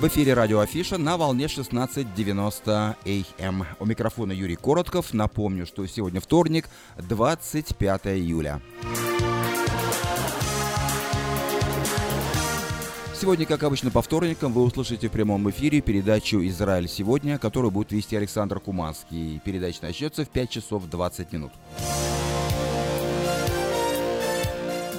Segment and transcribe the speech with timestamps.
[0.00, 3.66] В эфире радио Афиша на волне 16.90 АМ.
[3.78, 5.12] У микрофона Юрий Коротков.
[5.12, 8.62] Напомню, что сегодня вторник, 25 июля.
[13.14, 17.92] Сегодня, как обычно, по вторникам вы услышите в прямом эфире передачу «Израиль сегодня», которую будет
[17.92, 19.38] вести Александр Куманский.
[19.44, 21.52] Передача начнется в 5 часов 20 минут.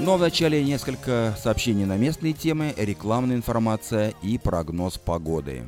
[0.04, 5.62] Но в начале несколько сообщений на местные темы, рекламная информация и прогноз погоды.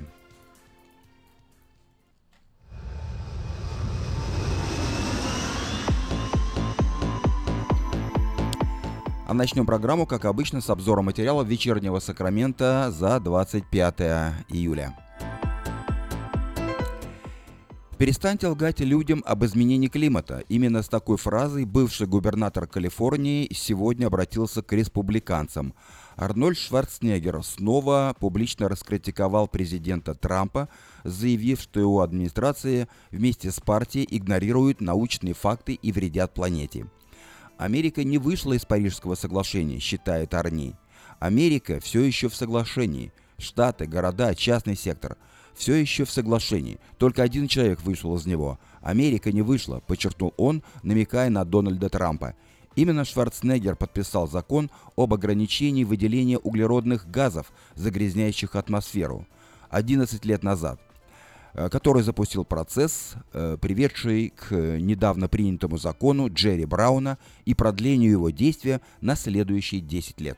[9.27, 13.99] А начнем программу, как обычно, с обзора материалов вечернего Сакрамента за 25
[14.49, 14.95] июля.
[18.03, 20.43] Перестаньте лгать людям об изменении климата.
[20.49, 25.73] Именно с такой фразой бывший губернатор Калифорнии сегодня обратился к республиканцам.
[26.17, 30.67] Арнольд Шварценеггер снова публично раскритиковал президента Трампа,
[31.05, 36.87] заявив, что его администрация вместе с партией игнорирует научные факты и вредят планете.
[37.57, 40.75] Америка не вышла из Парижского соглашения, считает Арни.
[41.19, 43.13] Америка все еще в соглашении.
[43.37, 45.15] Штаты, города, частный сектор–
[45.55, 46.79] все еще в соглашении.
[46.97, 48.59] Только один человек вышел из него.
[48.81, 52.35] Америка не вышла, подчеркнул он, намекая на Дональда Трампа.
[52.75, 59.27] Именно Шварценеггер подписал закон об ограничении выделения углеродных газов, загрязняющих атмосферу,
[59.69, 60.79] 11 лет назад,
[61.53, 68.31] э, который запустил процесс, э, приведший к недавно принятому закону Джерри Брауна и продлению его
[68.31, 70.37] действия на следующие 10 лет.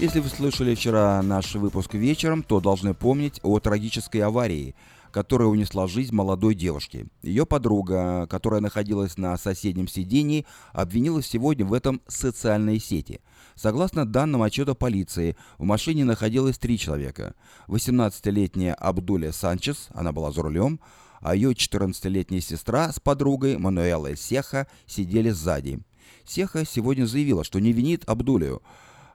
[0.00, 4.76] Если вы слышали вчера наш выпуск вечером, то должны помнить о трагической аварии,
[5.10, 7.08] которая унесла жизнь молодой девушки.
[7.20, 13.20] Ее подруга, которая находилась на соседнем сидении, обвинилась сегодня в этом социальной сети.
[13.56, 17.34] Согласно данным отчета полиции, в машине находилось три человека.
[17.66, 20.78] 18-летняя Абдуля Санчес, она была за рулем,
[21.20, 25.80] а ее 14-летняя сестра с подругой Мануэлой Сеха сидели сзади.
[26.24, 28.62] Сеха сегодня заявила, что не винит Абдулю,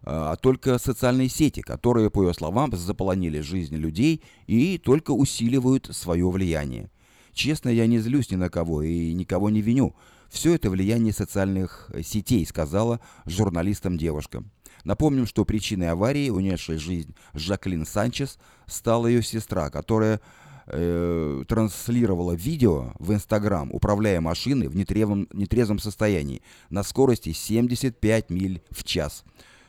[0.03, 6.29] а только социальные сети, которые, по ее словам, заполонили жизнь людей и только усиливают свое
[6.29, 6.89] влияние.
[7.33, 9.95] Честно, я не злюсь ни на кого и никого не виню.
[10.29, 14.43] Все это влияние социальных сетей, сказала журналистам девушка.
[14.83, 18.37] Напомним, что причиной аварии, унесшей жизнь Жаклин Санчес,
[18.67, 20.19] стала ее сестра, которая
[20.67, 28.61] э, транслировала видео в Инстаграм, управляя машиной в нетрезвом, нетрезвом состоянии на скорости 75 миль
[28.71, 29.23] в час.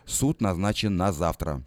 [0.07, 1.63] Суд назначен на завтра.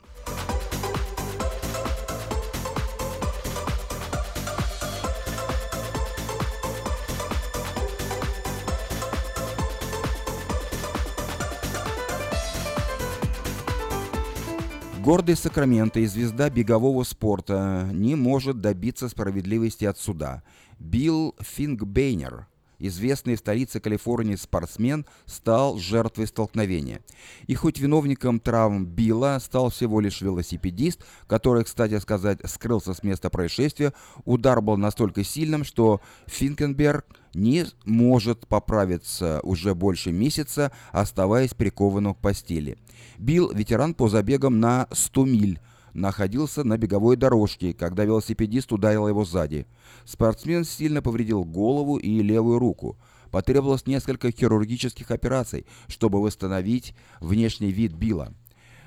[15.03, 20.43] Гордый Сакраменто и звезда бегового спорта не может добиться справедливости от суда.
[20.79, 22.47] Билл Фингбейнер–
[22.79, 27.01] известный в столице Калифорнии спортсмен, стал жертвой столкновения.
[27.47, 33.29] И хоть виновником травм Билла стал всего лишь велосипедист, который, кстати сказать, скрылся с места
[33.29, 33.93] происшествия,
[34.25, 42.19] удар был настолько сильным, что Финкенберг не может поправиться уже больше месяца, оставаясь прикованным к
[42.19, 42.77] постели.
[43.17, 45.59] Билл– ветеран по забегам на 100 миль,
[45.97, 49.65] находился на беговой дорожке, когда велосипедист ударил его сзади.
[50.05, 52.97] Спортсмен сильно повредил голову и левую руку.
[53.31, 58.33] Потребовалось несколько хирургических операций, чтобы восстановить внешний вид Билла.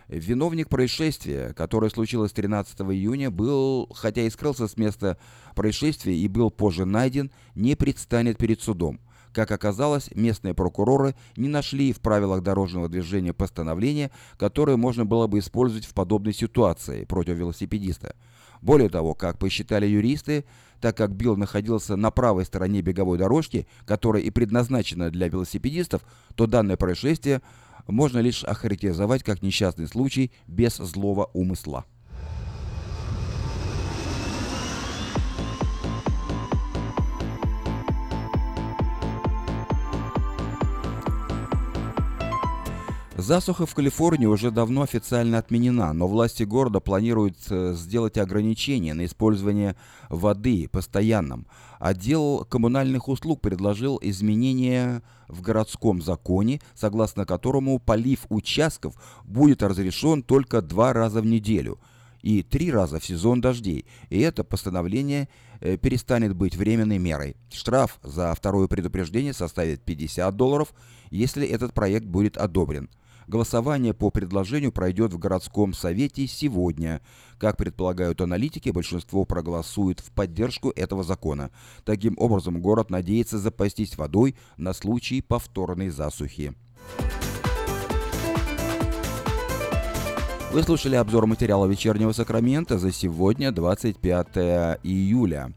[0.08, 5.18] Виновник происшествия, которое случилось 13 июня, был, хотя и скрылся с места
[5.54, 8.98] происшествия и был позже найден, не предстанет перед судом.
[9.32, 15.38] Как оказалось, местные прокуроры не нашли в правилах дорожного движения постановления, которое можно было бы
[15.38, 18.16] использовать в подобной ситуации против велосипедиста.
[18.60, 20.44] Более того, как посчитали юристы,
[20.80, 26.02] так как Билл находился на правой стороне беговой дорожки, которая и предназначена для велосипедистов,
[26.34, 27.40] то данное происшествие
[27.86, 31.84] можно лишь охарактеризовать как несчастный случай без злого умысла.
[43.20, 49.04] Засуха в Калифорнии уже давно официально отменена, но власти города планируют э, сделать ограничения на
[49.04, 49.76] использование
[50.08, 51.46] воды постоянным.
[51.78, 58.94] Отдел коммунальных услуг предложил изменения в городском законе, согласно которому полив участков
[59.24, 61.78] будет разрешен только два раза в неделю
[62.22, 63.84] и три раза в сезон дождей.
[64.08, 65.28] И это постановление
[65.60, 67.36] э, перестанет быть временной мерой.
[67.52, 70.72] Штраф за второе предупреждение составит 50 долларов,
[71.10, 72.88] если этот проект будет одобрен.
[73.30, 77.00] Голосование по предложению пройдет в городском совете сегодня.
[77.38, 81.52] Как предполагают аналитики, большинство проголосует в поддержку этого закона.
[81.84, 86.54] Таким образом, город надеется запастись водой на случай повторной засухи.
[90.50, 95.54] Вы слушали обзор материала «Вечернего Сакрамента» за сегодня, 25 июля.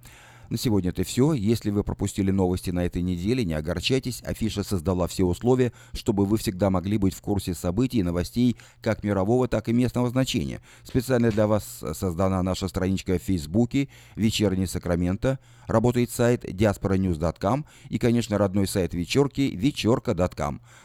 [0.54, 1.34] На сегодня это все.
[1.34, 4.22] Если вы пропустили новости на этой неделе, не огорчайтесь.
[4.22, 9.04] Афиша создала все условия, чтобы вы всегда могли быть в курсе событий и новостей как
[9.04, 10.62] мирового, так и местного значения.
[10.84, 15.40] Специально для вас создана наша страничка в Фейсбуке «Вечерний Сакраменто».
[15.66, 20.62] Работает сайт diasporanews.com и, конечно, родной сайт вечерки vecherka.com.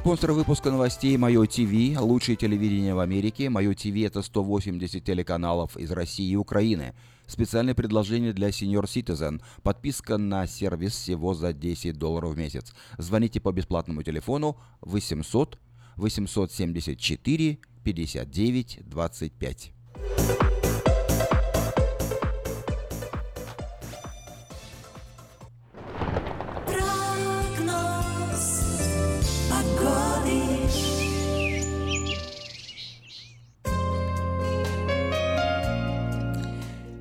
[0.00, 3.50] Спонсор выпуска новостей Мое ТВ, лучшее телевидение в Америке.
[3.50, 6.94] Мое ТВ это 180 телеканалов из России и Украины.
[7.26, 9.42] Специальное предложение для Senior Citizen.
[9.62, 12.72] Подписка на сервис всего за 10 долларов в месяц.
[12.96, 15.58] Звоните по бесплатному телефону 800
[15.96, 19.72] 874 59 25.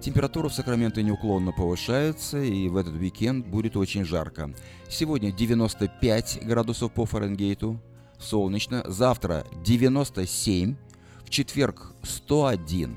[0.02, 4.54] Температура в Сакраменто неуклонно повышается, и в этот уикенд будет очень жарко.
[4.88, 7.82] Сегодня 95 градусов по Фаренгейту,
[8.18, 8.82] солнечно.
[8.88, 10.78] Завтра 97,
[11.26, 12.96] в четверг 101,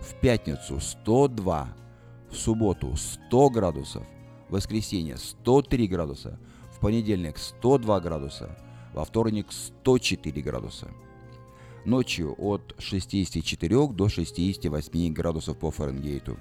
[0.00, 1.68] в пятницу 102,
[2.30, 4.06] в субботу 100 градусов,
[4.48, 6.38] в воскресенье 103 градуса,
[6.72, 8.58] в понедельник 102 градуса,
[8.94, 10.88] во вторник 104 градуса
[11.84, 16.38] ночью от 64 до 68 градусов по Фаренгейту.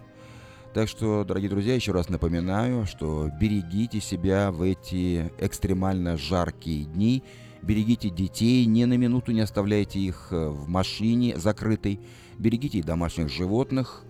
[0.74, 7.24] Так что, дорогие друзья, еще раз напоминаю, что берегите себя в эти экстремально жаркие дни,
[7.64, 12.00] берегите детей, ни на минуту не оставляйте их э, в машине закрытой,
[12.38, 14.04] берегите домашних животных,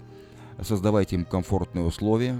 [0.62, 2.38] создавайте им комфортные условия,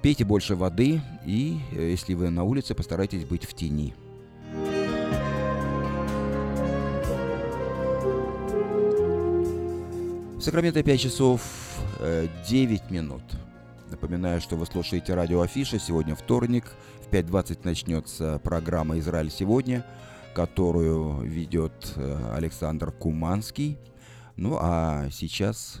[0.00, 3.94] пейте больше воды и, э, если вы на улице, постарайтесь быть в тени.
[10.42, 11.40] Сакраменто 5 часов
[12.48, 13.22] 9 э, минут.
[13.92, 15.78] Напоминаю, что вы слушаете радио Афиша.
[15.78, 16.64] Сегодня вторник.
[17.06, 19.86] В 5.20 начнется программа «Израиль сегодня»,
[20.34, 23.78] которую ведет э, Александр Куманский.
[24.34, 25.80] Ну а сейчас...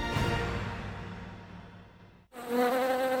[2.51, 3.20] 哈 哈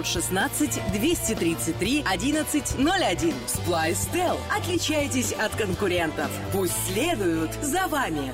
[0.03, 3.33] 916 233 1101.
[3.47, 4.37] Splice Tel.
[4.55, 6.29] Отличайтесь от конкурентов.
[6.51, 8.33] Пусть следуют за вами.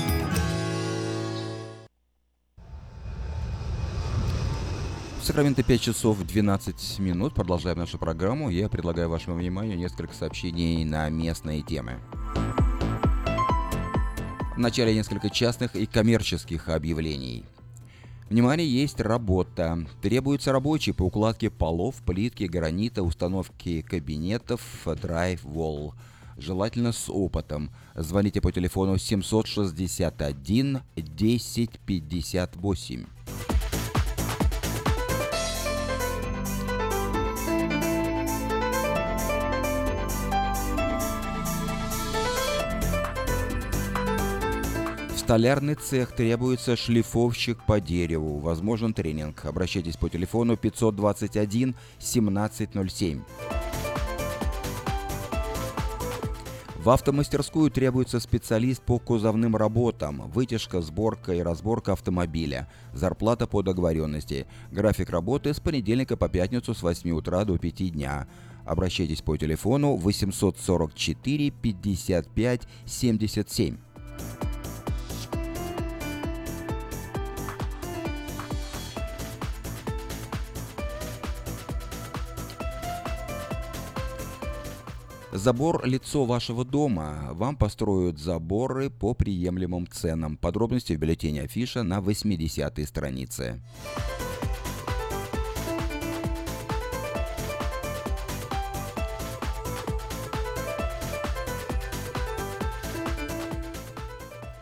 [5.21, 7.35] В Сакраменто 5 часов 12 минут.
[7.35, 8.49] Продолжаем нашу программу.
[8.49, 11.99] Я предлагаю вашему вниманию несколько сообщений на местные темы.
[14.57, 17.45] Вначале несколько частных и коммерческих объявлений.
[18.31, 19.85] Внимание, есть работа.
[20.01, 25.93] Требуется рабочий по укладке полов, плитки, гранита, установке кабинетов, драйв-волл.
[26.35, 27.69] Желательно с опытом.
[27.93, 33.05] Звоните по телефону 761 1058.
[45.31, 48.39] Столярный цех требуется шлифовщик по дереву.
[48.39, 49.45] Возможен тренинг.
[49.45, 51.69] Обращайтесь по телефону 521
[51.99, 53.21] 1707.
[56.83, 64.47] В автомастерскую требуется специалист по кузовным работам, вытяжка, сборка и разборка автомобиля, зарплата по договоренности,
[64.69, 68.27] график работы с понедельника по пятницу с 8 утра до 5 дня.
[68.65, 73.77] Обращайтесь по телефону 844 55 77.
[85.33, 87.29] Забор лицо вашего дома.
[87.31, 90.35] Вам построят заборы по приемлемым ценам.
[90.35, 93.61] Подробности в бюллетене афиша на 80-й странице.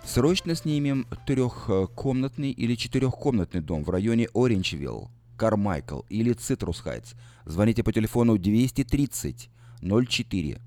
[0.05, 7.13] Срочно снимем трехкомнатный или четырехкомнатный дом в районе Оринджвилл, Кармайкл или Цитрус Хайтс.
[7.45, 9.49] Звоните по телефону 230
[9.81, 10.59] 04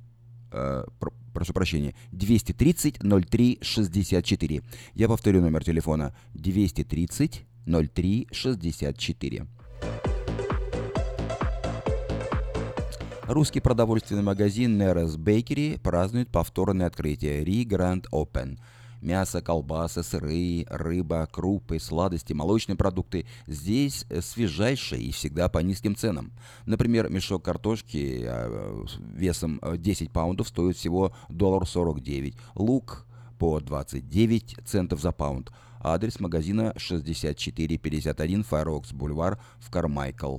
[0.53, 0.85] э,
[1.33, 4.63] прошу прощения, 230 03 64.
[4.95, 9.47] Я повторю номер телефона 230 03 64.
[13.29, 18.59] Русский продовольственный магазин Neres Bakery празднует повторное открытие Re Grand Open–
[19.03, 25.97] Мясо, колбасы, сыры, рыба, крупы, сладости, молочные продукты здесь э, свежайшие и всегда по низким
[25.97, 26.31] ценам.
[26.67, 32.37] Например, мешок картошки э, весом 10 э, паундов стоит всего доллар 49.
[32.55, 33.05] Лук
[33.41, 35.51] по 29 центов за паунд.
[35.81, 40.39] Адрес магазина 6451 Файрокс Бульвар в Кармайкл.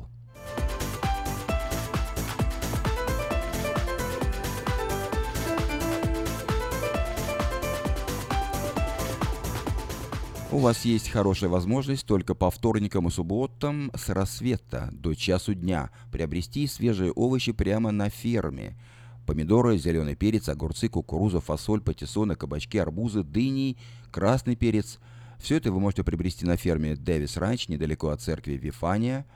[10.54, 15.90] У вас есть хорошая возможность только по вторникам и субботам с рассвета до часу дня
[16.12, 18.78] приобрести свежие овощи прямо на ферме.
[19.26, 23.78] Помидоры, зеленый перец, огурцы, кукуруза, фасоль, патиссоны, кабачки, арбузы, дыни,
[24.12, 25.00] красный перец.
[25.40, 29.26] Все это вы можете приобрести на ферме Дэвис Ранч, недалеко от церкви Вифания–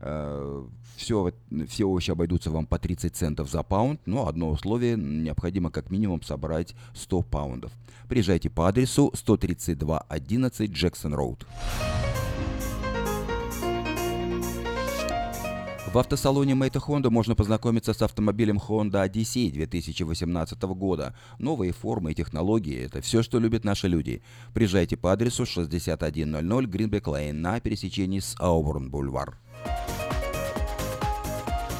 [0.00, 1.32] все,
[1.68, 6.22] все овощи обойдутся вам по 30 центов за паунд, но одно условие, необходимо как минимум
[6.22, 7.72] собрать 100 паундов.
[8.08, 11.46] Приезжайте по адресу 13211 Джексон Роуд.
[15.92, 21.16] В автосалоне Мэйта Honda можно познакомиться с автомобилем Honda Odyssey 2018 года.
[21.40, 24.22] Новые формы и технологии– это все, что любят наши люди.
[24.54, 29.36] Приезжайте по адресу 6100 Greenback Lane на пересечении с Ауборн Бульвар.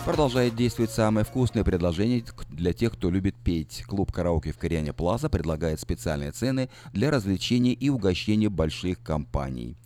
[0.06, 3.84] Продолжает действовать самое вкусное предложение для тех, кто любит петь.
[3.87, 9.76] Клуб караоке в Кориане Плаза предлагает специальные цены для развлечения и угощения больших компаний.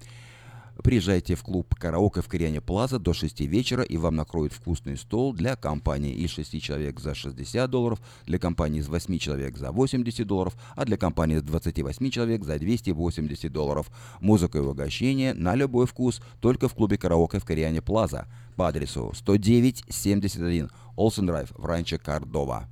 [0.82, 5.32] Приезжайте в клуб «Караоке» в Кориане Плаза до 6 вечера, и вам накроют вкусный стол
[5.32, 10.26] для компании из 6 человек за 60 долларов, для компании из 8 человек за 80
[10.26, 13.90] долларов, а для компании из 28 человек за 280 долларов.
[14.20, 18.26] Музыка и угощение на любой вкус только в клубе «Караоке» в Кориане Плаза
[18.56, 22.68] по адресу 10971 Олсен Драйв в Ранче Кордова.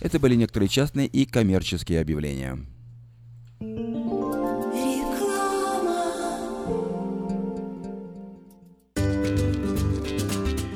[0.00, 2.58] Это были некоторые частные и коммерческие объявления.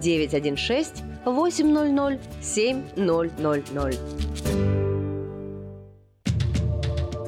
[0.00, 4.87] 916 800 7000.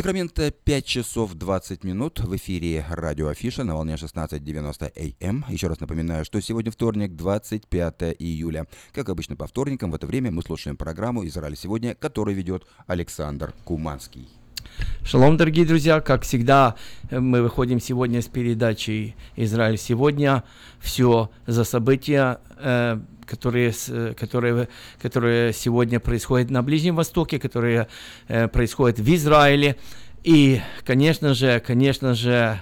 [0.00, 5.14] Сакраменто 5 часов 20 минут в эфире радио Афиша на волне 16.90 АМ.
[5.20, 5.44] Эм.
[5.50, 8.66] Еще раз напоминаю, что сегодня вторник, 25 июля.
[8.94, 13.52] Как обычно по вторникам в это время мы слушаем программу «Израиль сегодня», которую ведет Александр
[13.66, 14.39] Куманский.
[15.04, 16.00] Шалом, дорогие друзья!
[16.00, 16.76] Как всегда,
[17.10, 20.44] мы выходим сегодня с передачей «Израиль сегодня».
[20.78, 23.72] Все за события, э, которые,
[24.18, 24.68] которые,
[25.00, 27.88] которые сегодня происходят на Ближнем Востоке, которые
[28.28, 29.76] э, происходят в Израиле.
[30.22, 32.60] И, конечно же, конечно же,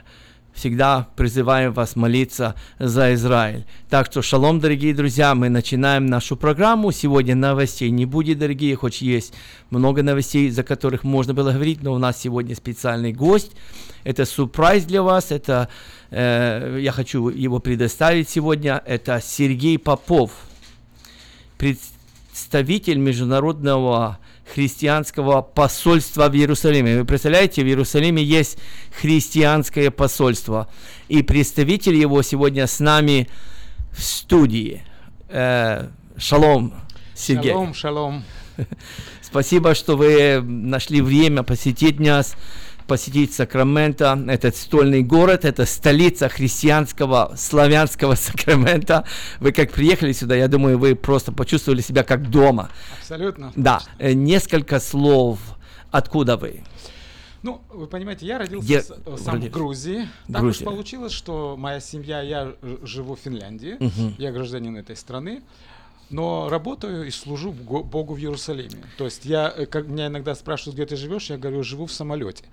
[0.58, 3.64] всегда призываем вас молиться за Израиль.
[3.88, 6.90] Так что шалом, дорогие друзья, мы начинаем нашу программу.
[6.90, 9.34] Сегодня новостей не будет, дорогие, хоть есть
[9.70, 13.52] много новостей, за которых можно было говорить, но у нас сегодня специальный гость.
[14.02, 15.68] Это сюрприз для вас, это
[16.10, 18.82] э, я хочу его предоставить сегодня.
[18.84, 20.32] Это Сергей Попов,
[21.56, 24.18] представитель Международного
[24.54, 26.98] христианского посольства в Иерусалиме.
[26.98, 28.58] Вы представляете, в Иерусалиме есть
[29.00, 30.68] христианское посольство.
[31.08, 33.28] И представитель его сегодня с нами
[33.92, 34.82] в студии.
[35.28, 36.74] Э, шалом,
[37.14, 37.52] Сергей.
[37.52, 38.24] Шалом, шалом.
[39.22, 42.34] Спасибо, что вы нашли время посетить нас
[42.88, 49.04] посетить Сакраменто, этот стольный город, это столица христианского, славянского Сакрамента.
[49.38, 52.70] Вы как приехали сюда, я думаю, вы просто почувствовали себя как дома.
[52.98, 53.52] Абсолютно.
[53.54, 55.38] Да, э, несколько слов.
[55.92, 56.64] Откуда вы?
[57.42, 59.52] Ну, вы понимаете, я родился с- э, сам родились?
[59.52, 60.08] в Грузии.
[60.32, 60.64] Так Грузия.
[60.66, 64.14] уж получилось, что моя семья, я живу в Финляндии, Мгм.
[64.18, 65.42] я гражданин этой страны,
[66.10, 68.84] но работаю и служу Богу в Иерусалиме.
[68.96, 71.92] То есть я, э, как меня иногда спрашивают, где ты живешь, я говорю, живу в
[71.92, 72.44] самолете.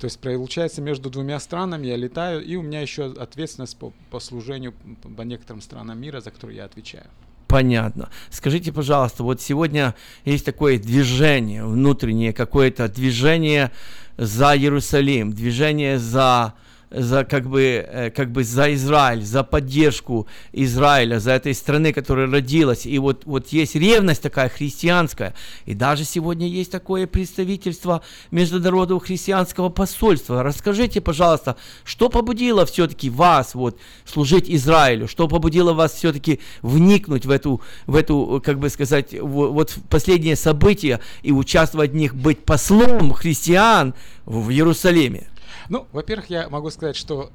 [0.00, 4.20] То есть получается между двумя странами я летаю, и у меня еще ответственность по, по
[4.20, 4.74] служению
[5.16, 7.06] по некоторым странам мира, за которые я отвечаю.
[7.46, 8.10] Понятно.
[8.28, 9.94] Скажите, пожалуйста, вот сегодня
[10.26, 13.70] есть такое движение внутреннее, какое-то движение
[14.18, 16.52] за Иерусалим, движение за
[16.90, 22.30] за как бы, э, как бы за Израиль, за поддержку Израиля, за этой страны, которая
[22.30, 22.86] родилась.
[22.86, 25.34] И вот, вот есть ревность такая христианская.
[25.66, 30.42] И даже сегодня есть такое представительство Международного христианского посольства.
[30.42, 35.08] Расскажите, пожалуйста, что побудило все-таки вас вот, служить Израилю?
[35.08, 40.36] Что побудило вас все-таки вникнуть в эту, в эту, как бы сказать, в- вот последние
[40.36, 45.28] события и участвовать в них, быть послом христиан в Иерусалиме?
[45.68, 47.30] Ну, во-первых, я могу сказать, что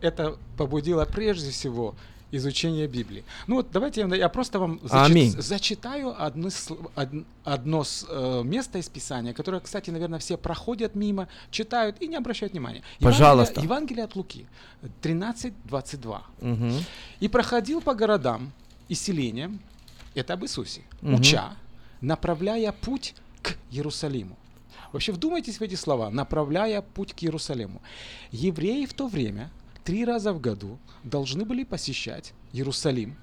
[0.00, 1.94] это побудило прежде всего
[2.30, 3.24] изучение Библии.
[3.46, 5.30] Ну вот давайте я, просто вам зачи- Аминь.
[5.38, 6.50] зачитаю одно,
[7.44, 12.52] одно э, место из Писания, которое, кстати, наверное, все проходят мимо, читают и не обращают
[12.52, 12.82] внимания.
[13.00, 13.62] Пожалуйста.
[13.62, 14.46] Евангелие, Евангелие от Луки
[15.02, 16.20] 13.22.
[16.40, 16.72] Мгм.
[17.20, 18.52] И проходил по городам
[18.88, 19.58] и селениям,
[20.14, 21.14] это об Иисусе, Мгм.
[21.14, 21.50] уча,
[22.02, 24.36] направляя путь к Иерусалиму.
[24.92, 27.80] Вообще вдумайтесь в эти слова, направляя путь к Иерусалиму.
[28.32, 29.50] Евреи в то время
[29.84, 33.16] три раза в году должны были посещать Иерусалим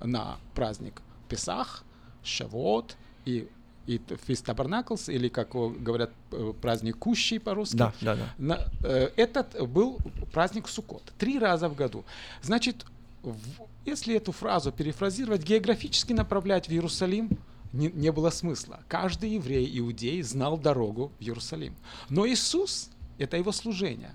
[0.00, 1.84] на праздник Песах,
[2.22, 3.48] Шавот и
[3.86, 7.76] и Фист Табернаклс, или, как говорят, э, праздник Кущий по-русски.
[7.76, 8.34] Да, да, да.
[8.36, 9.96] На- э, этот был
[10.30, 11.02] праздник Суккот.
[11.16, 12.04] Три раза в году.
[12.42, 12.84] Значит,
[13.22, 17.30] в- если эту фразу перефразировать, географически направлять в Иерусалим
[17.72, 18.80] не, не было смысла.
[18.88, 21.74] Каждый еврей, иудей знал дорогу в Иерусалим.
[22.08, 24.14] Но Иисус, это его служение,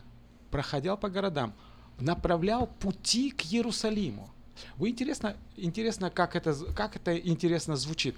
[0.51, 1.53] проходил по городам,
[1.99, 4.29] направлял пути к Иерусалиму.
[4.77, 8.15] Вы интересно, интересно как, это, как это интересно звучит.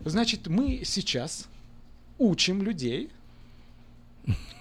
[0.00, 1.48] Значит, мы сейчас
[2.18, 3.10] учим людей,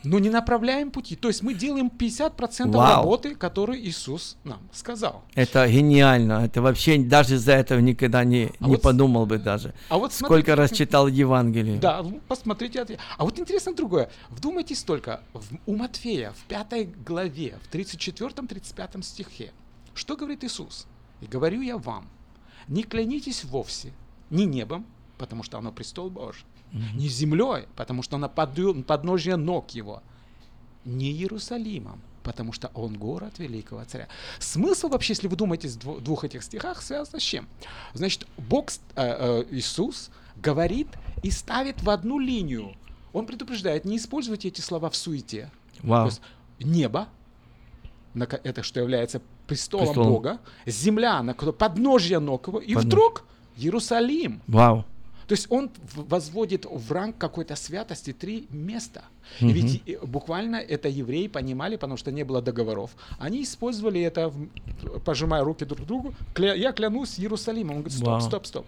[0.03, 1.15] но не направляем пути.
[1.15, 2.97] То есть мы делаем 50% Вау.
[2.97, 5.23] работы, которую Иисус нам сказал.
[5.35, 6.45] Это гениально.
[6.45, 9.73] Это вообще даже за этого никогда не, А не вот подумал бы даже.
[9.89, 11.79] а вот Сколько смотрите, раз читал Евангелие.
[11.79, 12.85] Да, посмотрите.
[13.17, 14.09] А вот интересно другое.
[14.29, 19.51] Вдумайтесь только, в- у Матфея в пятой главе, в 34-35 стихе,
[19.93, 20.87] что говорит Иисус?
[21.21, 22.09] «И говорю я вам,
[22.67, 23.93] не клянитесь вовсе
[24.29, 24.85] ни небом,
[25.17, 30.01] потому что оно престол Божий, ни землей, потому что оно подъё- подножие ног его,
[30.85, 34.07] не Иерусалимом, потому что он город великого царя.
[34.39, 37.47] Смысл вообще, если вы думаете в дво- двух этих стихах, связан с чем?
[37.93, 40.09] Значит, Бог, э, э, Иисус
[40.43, 40.87] говорит
[41.21, 42.73] и ставит в одну линию.
[43.13, 45.51] Он предупреждает, не используйте эти слова в суете.
[46.05, 46.21] Есть
[46.59, 47.07] небо,
[48.15, 50.09] на это что является престолом, Престолом.
[50.13, 52.87] Бога, земля, на подножье ног его, и Подножье.
[52.87, 53.23] вдруг
[53.57, 54.41] Иерусалим.
[54.47, 54.85] Вау.
[55.33, 59.01] То есть он возводит в ранг какой-то святости три места.
[59.39, 59.53] И Мгм.
[59.53, 62.91] ведь и- буквально это евреи понимали, потому что не было договоров.
[63.17, 64.31] Они использовали это,
[65.05, 66.13] пожимая руки друг другу.
[66.35, 67.77] «Кля- я клянусь Иерусалимом.
[67.77, 68.21] Он говорит, стоп, Вау.
[68.21, 68.65] стоп, стоп.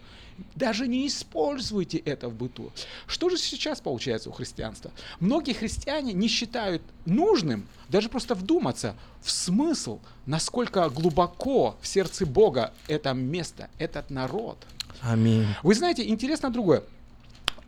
[0.56, 2.71] Даже не используйте это в быту.
[3.06, 4.89] Что же сейчас получается у христианства?
[5.19, 12.73] Многие христиане не считают нужным даже просто вдуматься в смысл, насколько глубоко в сердце Бога
[12.88, 14.58] это место, этот народ.
[15.01, 15.45] Аминь.
[15.63, 16.84] Вы знаете, интересно другое.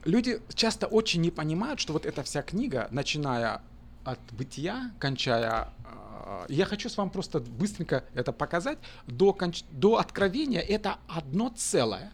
[0.06, 3.62] Люди часто очень не понимают, что вот эта вся книга, начиная
[4.04, 5.68] от бытия, кончая...
[5.86, 8.78] э, Я хочу с вами просто быстренько это показать.
[9.06, 12.12] До, конч- до откровения это одно целое.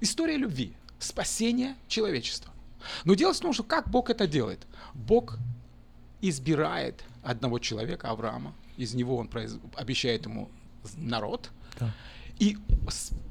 [0.00, 2.52] История любви, спасение человечества.
[3.04, 4.66] Но дело в том, что как Бог это делает?
[4.92, 5.38] Бог
[6.20, 10.48] избирает одного человека, Авраама, из него он произ- обещает ему
[10.96, 11.92] народ, Да.
[12.38, 12.58] И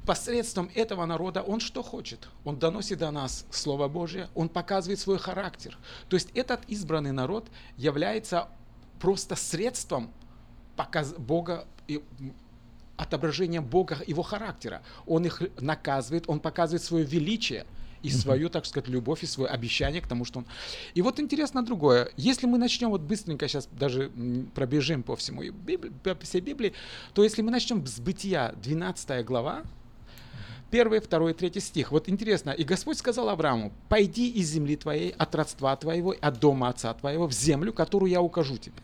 [0.06, 2.28] посредством этого народа он что хочет?
[2.44, 5.78] Он доносит до нас Слово Божье, он показывает свой характер.
[6.08, 8.48] То есть этот избранный народ является
[9.00, 10.10] просто средством
[10.76, 12.02] показ- Бога, и,
[12.96, 14.82] отображением Бога, его характера.
[15.06, 17.66] Он их наказывает, он показывает свое величие
[18.04, 20.46] и свою, так сказать, любовь, и свое обещание к тому, что он...
[20.94, 22.10] И вот интересно другое.
[22.16, 24.10] Если мы начнем вот быстренько сейчас даже
[24.54, 26.74] пробежим по всему Библи- по всей Библии,
[27.14, 29.62] то если мы начнем с Бытия 12 глава,
[30.70, 31.92] первый, второй, третий стих.
[31.92, 32.50] Вот интересно.
[32.50, 37.26] «И Господь сказал Аврааму, пойди из земли твоей, от родства твоего, от дома отца твоего,
[37.26, 38.76] в землю, которую я укажу тебе.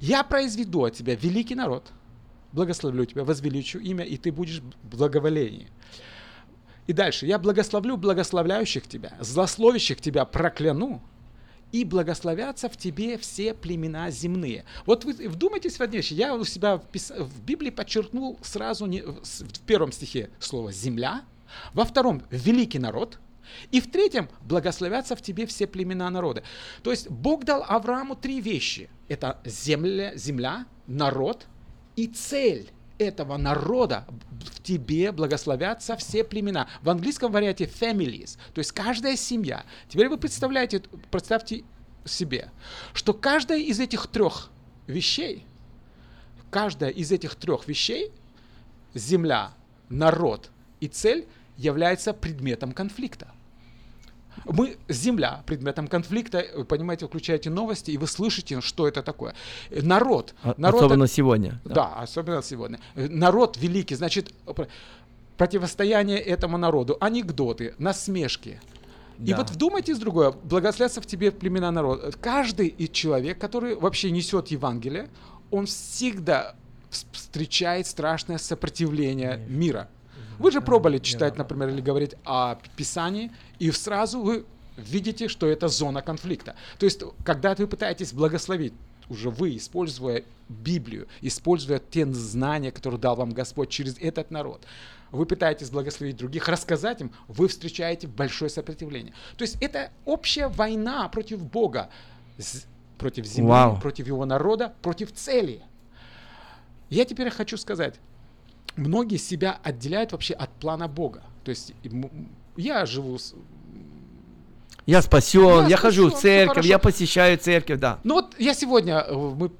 [0.00, 1.92] Я произведу от тебя великий народ,
[2.52, 5.68] благословлю тебя, возвеличу имя, и ты будешь в благоволении.
[6.88, 7.26] И дальше.
[7.26, 11.00] Я благословлю благословляющих тебя, злословящих тебя прокляну,
[11.70, 14.64] и благословятся в тебе все племена земные.
[14.86, 16.10] Вот вы вдумайтесь в одну вещь.
[16.12, 21.22] Я у себя в, Библии подчеркнул сразу не- в первом стихе слово «земля»,
[21.74, 23.18] во втором «великий народ»,
[23.70, 26.42] и в третьем благословятся в тебе все племена народа.
[26.82, 28.88] То есть Бог дал Аврааму три вещи.
[29.08, 31.46] Это земля, земля народ
[31.96, 36.68] и цель этого народа в тебе благословятся все племена.
[36.82, 39.64] В английском варианте families, то есть каждая семья.
[39.88, 41.64] Теперь вы представляете, представьте
[42.04, 42.50] себе,
[42.94, 44.50] что каждая из этих трех
[44.86, 45.46] вещей,
[46.50, 48.12] каждая из этих трех вещей,
[48.94, 49.52] земля,
[49.88, 53.32] народ и цель, является предметом конфликта.
[54.44, 59.34] Мы, земля, предметом конфликта, вы понимаете, включаете новости, и вы слышите, что это такое.
[59.70, 60.34] Народ.
[60.42, 61.74] А- народ особенно это- сегодня, да.
[61.74, 61.94] Да.
[62.02, 62.78] особенно сегодня.
[62.94, 64.68] Э, Народ великий, значит, про-
[65.36, 68.60] противостояние этому народу, анекдоты, насмешки.
[69.18, 69.38] И Да.
[69.38, 72.12] вот вдумайтесь другое, благословятся в тебе племена народа.
[72.20, 75.08] Каждый из человек, который вообще несет Евангелие,
[75.50, 76.54] он всегда
[76.90, 79.88] вс- встречает страшное сопротивление мира.
[80.38, 84.44] Вы же пробовали читать, например, или говорить о Писании, и сразу вы
[84.76, 86.54] видите, что это зона конфликта.
[86.78, 88.72] То есть, когда вы пытаетесь благословить,
[89.08, 94.64] уже вы, используя Библию, используя те знания, которые дал вам Господь через этот народ,
[95.10, 99.14] вы пытаетесь благословить других, рассказать им, вы встречаете большое сопротивление.
[99.36, 101.88] То есть это общая война против Бога,
[102.98, 103.80] против земли, Вау.
[103.80, 105.62] против его народа, против цели.
[106.90, 107.96] Я теперь хочу сказать,
[108.78, 111.22] многие себя отделяют вообще от плана Бога.
[111.44, 111.74] То есть
[112.56, 113.34] я живу с...
[114.86, 116.68] Я спасен, Я я, хожу в церковь, хорошо.
[116.68, 117.98] я посещаю церковь, да.
[118.04, 119.14] Ну вот я сегодня, э,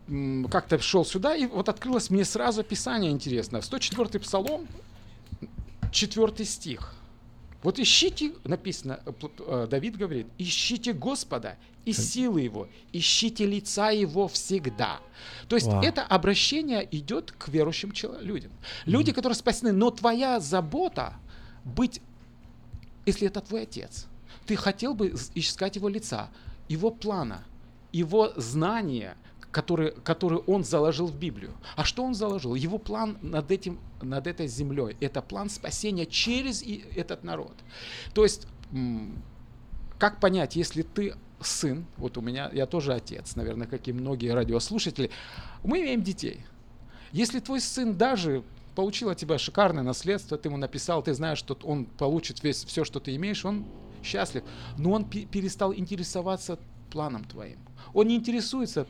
[0.07, 3.61] мы как-то шел сюда, и вот открылось мне сразу Писание интересно.
[3.61, 4.67] 104 Псалом,
[5.93, 6.95] 4 стих.
[7.69, 14.27] Вот ищите, написано, э, э, Давид говорит, ищите Господа и силы Его, ищите лица Его
[14.27, 15.01] всегда.
[15.49, 15.83] То есть Вау.
[15.83, 18.53] это обращение идет к верующим людям.
[18.87, 21.13] Люди, которые спасены, но твоя забота
[21.63, 22.01] быть,
[23.05, 24.07] если это твой отец,
[24.47, 26.31] ты хотел бы искать его лица,
[26.71, 27.45] его плана,
[27.93, 29.15] его знания,
[29.51, 31.53] которые, которые он заложил в Библию.
[31.77, 32.55] А что он заложил?
[32.55, 34.97] Его план над, этим, над этой землей.
[35.01, 37.55] Это план спасения через и этот народ.
[38.15, 38.47] То есть,
[39.99, 44.35] как понять, если ты сын, вот у меня, я тоже отец, наверное, как и многие
[44.35, 45.11] радиослушатели,
[45.63, 46.45] мы имеем детей.
[47.13, 48.43] Если твой сын даже
[48.75, 52.85] получил от тебя шикарное наследство, ты ему написал, ты знаешь, что он получит весь, все,
[52.85, 53.67] что ты имеешь, он
[54.03, 54.45] счастлив.
[54.77, 56.59] Но он пе- перестал интересоваться
[56.91, 57.59] планом твоим.
[57.99, 58.87] Он не интересуется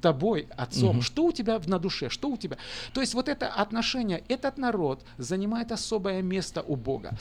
[0.00, 0.96] тобой, отцом.
[0.96, 1.02] Мгм.
[1.02, 2.08] Что у тебя на душе?
[2.08, 2.56] Что у тебя?
[2.92, 7.12] То есть вот это отношение, этот народ занимает особое место у Бога.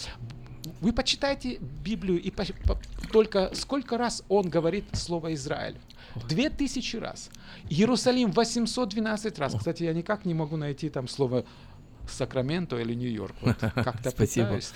[0.81, 2.79] Вы почитайте Библию и по- по-
[3.11, 5.75] только сколько раз он говорит слово Израиль?
[6.27, 7.29] Две тысячи раз.
[7.69, 9.53] Иерусалим 812 раз.
[9.57, 11.45] Кстати, я никак не могу найти там слово
[12.09, 13.35] Сакраменто или Нью-Йорк.
[13.41, 14.45] Вот как-то Спасибо.
[14.47, 14.71] пытаюсь.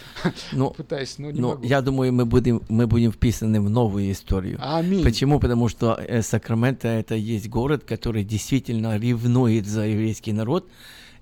[0.51, 1.63] Ну, пытаюсь, но не ну, могу.
[1.65, 4.57] я думаю, мы будем, мы будем вписаны в новую историю.
[4.61, 5.03] Аминь.
[5.03, 5.39] Почему?
[5.39, 10.69] Потому что э, Сакраменто это есть город, который действительно ревнует за еврейский народ.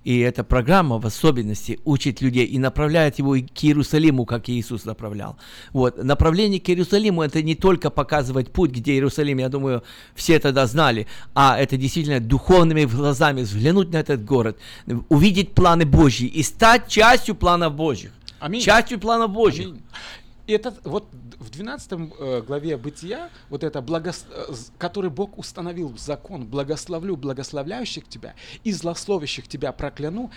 [0.04, 5.36] И эта программа в особенности учит людей и направляет его к Иерусалиму, как Иисус направлял.
[5.72, 6.02] Вот.
[6.02, 9.82] Направление к Иерусалиму это не только показывать путь, где Иерусалим, я думаю,
[10.14, 14.58] все тогда знали, а это действительно духовными глазами взглянуть на этот город,
[15.08, 18.12] увидеть планы Божьи и стать частью планов Божьих.
[18.40, 18.60] Аминь.
[18.60, 19.68] Частью планов Божьих.
[19.68, 19.82] Аминь.
[20.46, 24.26] И это вот в 12 э, главе Бытия, вот это, благос...
[24.30, 30.30] э, который Бог установил закон, благословлю благословляющих тебя и злословящих тебя прокляну.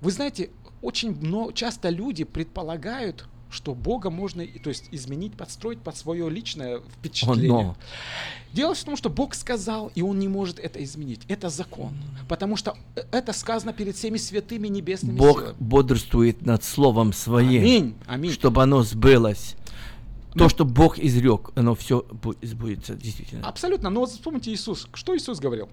[0.00, 0.50] Вы знаете,
[0.82, 1.52] очень мно...
[1.52, 7.48] часто люди предполагают, что Бога можно, то есть изменить, подстроить под свое личное впечатление.
[7.48, 7.76] но.
[8.52, 11.20] Дело в том, что Бог сказал, и Он не может это изменить.
[11.28, 11.92] Это закон.
[12.28, 15.56] Потому что э, это сказано перед всеми святыми небесными Бог силами.
[15.60, 18.32] бодрствует над словом своим, Аминь, аминь.
[18.32, 19.56] чтобы оно сбылось.
[20.34, 22.04] То, что Бог изрек, оно все
[22.42, 23.46] сбудется действительно.
[23.48, 23.88] Абсолютно.
[23.88, 24.86] Но вот вспомните Иисус.
[24.92, 25.70] Что Иисус говорил?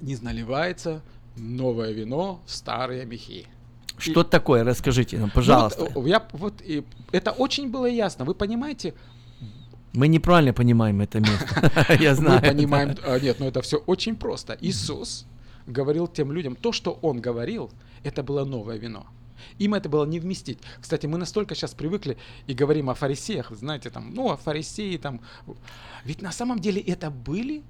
[0.00, 1.00] Не наливается
[1.36, 3.46] новое вино в старые мехи.
[3.98, 4.64] Что такое?
[4.64, 5.84] Расскажите нам, пожалуйста.
[5.94, 8.24] Ну, вот, я, вот, и, это очень было ясно.
[8.24, 8.94] Вы понимаете,
[9.92, 11.70] мы неправильно понимаем это место.
[12.00, 12.40] Я знаю.
[12.42, 14.56] Мы понимаем, а, нет, но это все очень просто.
[14.60, 15.26] Иисус
[15.66, 17.70] говорил тем людям, то, что Он говорил,
[18.04, 19.06] это было новое вино.
[19.58, 20.58] Им это было не вместить.
[20.80, 25.20] Кстати, мы настолько сейчас привыкли и говорим о фарисеях, знаете, там, ну, о фарисеи, там.
[26.04, 27.62] Ведь на самом деле это были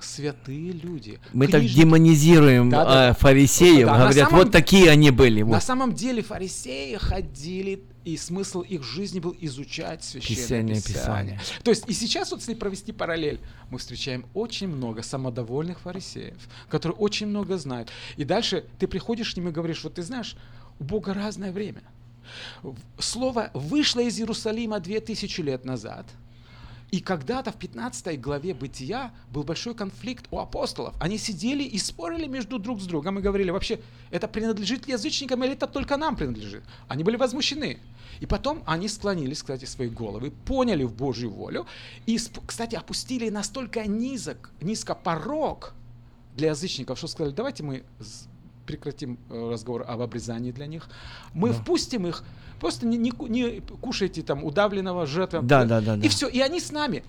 [0.00, 1.18] святые люди.
[1.32, 1.68] Мы книжники.
[1.68, 3.10] так демонизируем да, да.
[3.10, 5.42] Э, фарисеев, да, говорят, самом, вот такие они были.
[5.42, 5.62] На вот.
[5.62, 10.76] самом деле фарисеи ходили, и смысл их жизни был изучать священное писание.
[10.76, 11.40] писание.
[11.64, 16.36] То есть и сейчас вот если провести параллель, мы встречаем очень много самодовольных фарисеев,
[16.68, 17.90] которые очень много знают.
[18.16, 20.36] И дальше ты приходишь к ним и говоришь, вот ты знаешь,
[20.78, 21.82] у Бога разное время.
[22.98, 26.06] Слово вышло из Иерусалима две тысячи лет назад–
[26.90, 30.94] и когда-то в 15 главе Бытия был большой конфликт у апостолов.
[31.00, 35.42] Они сидели и спорили между друг с другом и говорили, вообще, это принадлежит ли язычникам
[35.42, 36.62] или это только нам принадлежит?
[36.86, 37.80] Они были возмущены.
[38.20, 41.66] И потом они склонились, кстати, свои головы, поняли в Божью волю
[42.06, 45.74] и, кстати, опустили настолько низок, низко порог
[46.36, 47.82] для язычников, что сказали, давайте мы
[48.66, 50.88] прекратим э, разговор об обрезании для них.
[51.32, 51.54] Мы да.
[51.54, 52.24] впустим их,
[52.60, 55.40] просто не, не, не кушайте там удавленного жертвы.
[55.42, 55.94] Да, да, да.
[55.96, 56.08] И да.
[56.08, 57.04] все, и они с нами.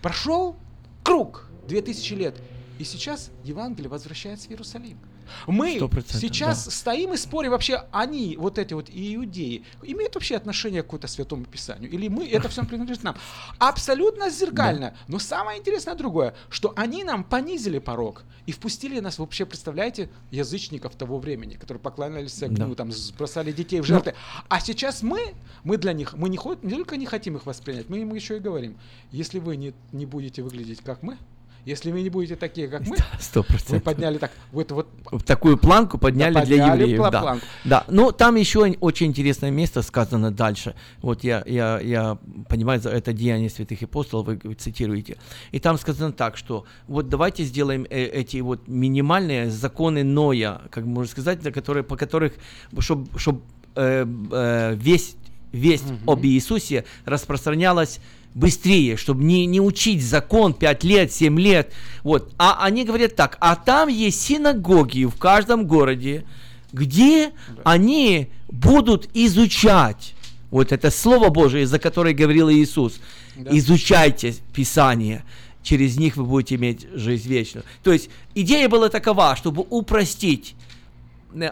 [0.00, 0.56] Прошел
[1.02, 2.36] круг, две тысячи лет.
[2.78, 4.98] И сейчас Евангелие возвращается в Иерусалим.
[5.46, 6.70] Мы сейчас да.
[6.70, 11.44] стоим и спорим вообще, они, вот эти вот иудеи, имеют вообще отношение к какому-то святому
[11.44, 11.90] писанию?
[11.90, 13.16] Или мы, это все принадлежит нам?
[13.58, 14.90] Абсолютно зеркально.
[14.90, 14.96] Да.
[15.08, 20.94] Но самое интересное другое, что они нам понизили порог и впустили нас, вообще, представляете, язычников
[20.96, 22.74] того времени, которые поклонялись огню, да.
[22.74, 24.12] там, бросали детей в жертвы.
[24.12, 24.44] Но...
[24.48, 28.00] А сейчас мы, мы для них, мы не, не только не хотим их воспринять, мы
[28.00, 28.76] им еще и говорим,
[29.10, 31.16] если вы не, не будете выглядеть как мы,
[31.64, 33.44] если вы не будете такие, как мы, 100%.
[33.68, 34.88] вы подняли так, вот, вот
[35.24, 37.10] такую планку подняли, да, для евреев.
[37.10, 37.20] Да.
[37.20, 37.46] Планку.
[37.64, 40.74] да, но там еще очень интересное место сказано дальше.
[41.00, 45.18] Вот я, я, я понимаю, это деяние святых апостолов, вы, цитируете.
[45.52, 50.84] И там сказано так, что вот давайте сделаем э, эти вот минимальные законы Ноя, как
[50.84, 52.34] можно сказать, для которых, по которых,
[52.78, 53.42] чтобы чтоб,
[53.76, 55.16] э, э, весь
[55.52, 56.12] весть угу.
[56.12, 58.00] об Иисусе распространялась
[58.34, 61.72] быстрее, чтобы не, не учить закон 5 лет, 7 лет.
[62.02, 62.32] Вот.
[62.38, 66.24] А они говорят так, а там есть синагоги в каждом городе,
[66.72, 67.62] где да.
[67.64, 70.14] они будут изучать
[70.50, 73.00] вот это Слово Божие, за которое говорил Иисус.
[73.36, 73.50] Да.
[73.56, 75.24] Изучайте Писание
[75.62, 77.64] через них вы будете иметь жизнь вечную.
[77.82, 80.54] То есть идея была такова, чтобы упростить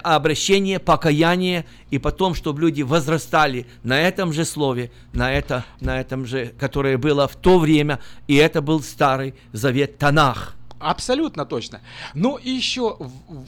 [0.03, 6.27] обращение, покаяние, и потом, чтобы люди возрастали на этом же слове, на, это, на этом
[6.27, 10.57] же, которое было в то время, и это был Старый Завет Танах.
[10.81, 11.81] Абсолютно точно.
[12.15, 12.99] Но и еще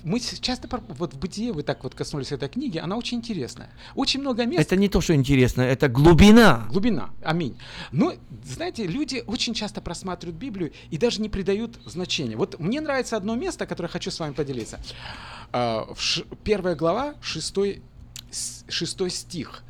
[0.05, 3.71] мы часто вот в бытие вы так вот коснулись этой книги, она очень интересная.
[3.95, 4.61] Очень много мест.
[4.61, 6.66] Это не то, что интересно, это глубина.
[6.68, 7.11] Глубина.
[7.25, 7.57] Аминь.
[7.90, 8.12] Но
[8.45, 12.37] знаете, люди очень часто просматривают Библию и даже не придают значения.
[12.37, 14.79] Вот мне нравится одно место, которое хочу с вами поделиться.
[15.53, 15.88] А,
[16.45, 17.83] первая глава, шестой,
[18.68, 19.62] шестой стих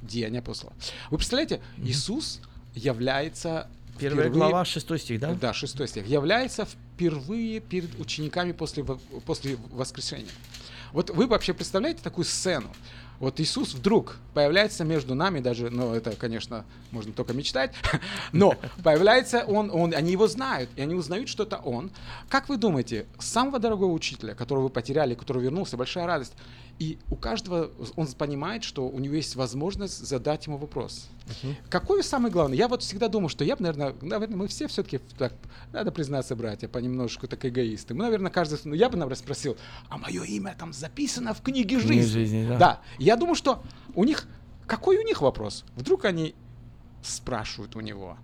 [0.00, 0.72] Деяния апостола.
[1.10, 2.40] Вы представляете, Иисус
[2.74, 5.34] является Первая впервые, глава, шестой стих, да?
[5.34, 6.06] Да, шестой стих.
[6.06, 6.66] Является
[7.00, 10.28] впервые перед учениками после, после воскрешения.
[10.92, 12.68] Вот вы вообще представляете такую сцену?
[13.20, 17.74] Вот Иисус вдруг появляется между нами, даже, ну, это, конечно, можно только мечтать,
[18.32, 21.90] но появляется он, он, они его знают, и они узнают, что это он.
[22.28, 26.32] Как вы думаете, самого дорогого учителя, которого вы потеряли, который вернулся, большая радость,
[26.78, 31.08] и у каждого он понимает, что у него есть возможность задать ему вопрос.
[31.30, 31.54] Uh-huh.
[31.68, 32.56] Какой самый главный?
[32.56, 35.32] Я вот всегда думаю, что я бы, наверное, наверное, мы все все-таки, так,
[35.72, 37.94] надо признаться, братья, понемножечку так эгоисты.
[37.94, 39.56] Мы, наверное, каждый, ну, я бы, наверное, спросил,
[39.88, 42.00] а мое имя там записано в книге жизни.
[42.00, 42.58] жизни да.
[42.58, 42.80] да.
[42.98, 43.62] Я думаю, что
[43.94, 44.26] у них,
[44.66, 45.64] какой у них вопрос?
[45.76, 46.34] Вдруг они
[47.02, 48.18] спрашивают у него,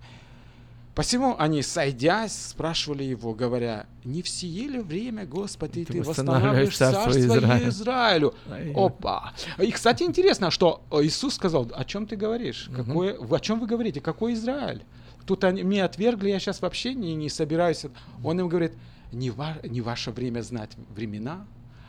[0.97, 6.75] Посему они, сойдясь, спрашивали его, говоря, не в сие ли время, Господи, ты, ты восстанавливаешь
[6.75, 7.69] царство, царство Израилю?
[7.69, 8.35] Израилю?
[8.75, 9.35] Опа!
[9.59, 12.69] И, кстати, интересно, что Иисус сказал, о чем ты говоришь?
[12.69, 12.77] Угу.
[12.77, 14.01] Какое, о чем вы говорите?
[14.01, 14.85] Какой Израиль?
[15.27, 17.85] Тут они меня отвергли, я сейчас вообще не, не собираюсь.
[18.25, 18.73] Он им говорит,
[19.13, 21.45] не, ва, не ваше время знать времена,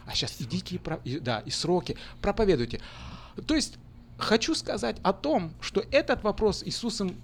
[0.06, 0.50] а сейчас сроки.
[0.50, 2.82] идите и, про, и, да, и сроки, проповедуйте.
[3.48, 3.78] То есть
[4.18, 7.16] хочу сказать о том, что этот вопрос Иисусом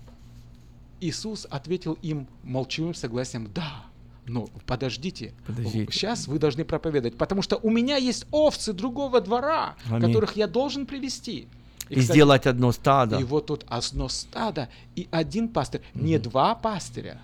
[1.04, 3.86] Иисус ответил им молчаливым согласием «Да».
[4.26, 9.76] Но подождите, подождите, сейчас вы должны проповедовать, потому что у меня есть овцы другого двора,
[9.90, 10.02] Аминь.
[10.02, 11.50] которых я должен привести.
[11.90, 13.20] И, и кстати, сделать одно стадо.
[13.20, 16.06] И вот тут одно стадо и один пастырь, угу.
[16.06, 17.20] не два пастыря.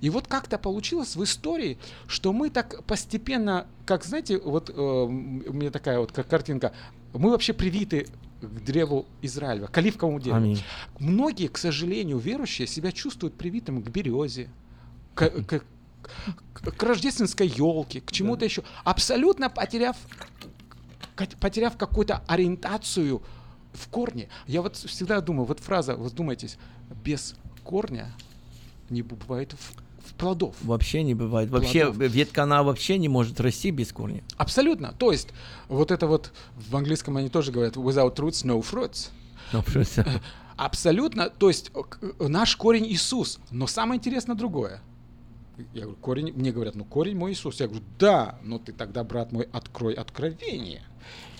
[0.00, 5.08] И вот как-то получилось в истории, что мы так постепенно, как знаете, вот э, у
[5.08, 6.72] меня такая вот картинка,
[7.12, 8.06] мы вообще привиты
[8.46, 10.36] к древу Израиля, к оливковому дереву.
[10.38, 10.62] Аминь.
[10.98, 14.50] Многие, к сожалению, верующие себя чувствуют привитым к березе,
[15.14, 15.64] к, к-
[16.52, 19.96] к- к рождественской елке, к чему-то еще, абсолютно потеряв,
[21.40, 23.22] потеряв какую-то ориентацию
[23.72, 24.28] в корне.
[24.46, 26.58] Я вот всегда думаю, вот фраза, вот думайтесь,
[27.04, 27.34] без
[27.64, 28.12] корня
[28.90, 30.54] не бывает в плодов.
[30.62, 31.50] Вообще не бывает.
[31.50, 32.10] Вообще Плодов.
[32.12, 34.22] ветка, она вообще не может расти без корня.
[34.36, 34.92] Абсолютно.
[34.98, 35.28] То есть,
[35.68, 39.10] вот это вот в английском они тоже говорят without roots, no fruits.
[39.52, 40.20] Ну, просто-
[40.56, 41.28] Абсолютно.
[41.30, 41.80] То есть, э,
[42.20, 43.38] э, наш корень Иисус.
[43.50, 44.80] Но самое интересное другое.
[45.72, 47.60] Я говорю, корень, мне говорят, ну корень мой Иисус.
[47.60, 50.82] Я говорю, да, но ты тогда, брат мой, открой откровение.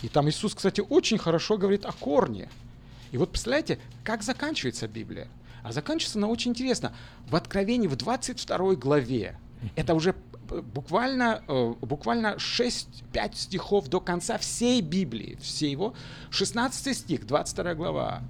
[0.02, 2.50] И там Иисус, кстати, очень хорошо говорит о корне.
[3.12, 5.28] И вот представляете, как заканчивается Библия?
[5.66, 6.92] А заканчивается она очень интересно.
[7.28, 9.36] В Откровении, в 22 главе,
[9.74, 10.14] это уже
[10.48, 15.94] буквально, э, буквально 6-5 стихов до конца всей Библии, всей его,
[16.30, 18.22] 16 стих, 22 глава.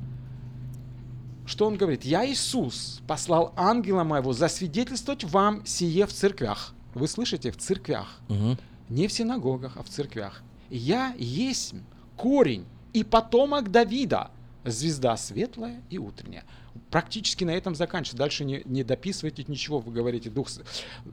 [1.45, 2.07] Что он говорит?
[2.07, 6.73] «Я, Иисус, послал ангела моего засвидетельствовать вам сие в церквях».
[6.95, 7.51] Вы слышите?
[7.51, 8.19] В церквях.
[8.29, 8.57] Мгм.
[8.89, 10.43] Не в синагогах, а в церквях.
[10.71, 11.75] «Я есть
[12.17, 12.65] корень
[12.95, 14.31] и потомок Давида,
[14.65, 16.45] звезда светлая и утренняя».
[16.91, 18.17] Практически на этом заканчивается.
[18.17, 20.49] Дальше не, не дописывайте ничего, вы говорите, дух,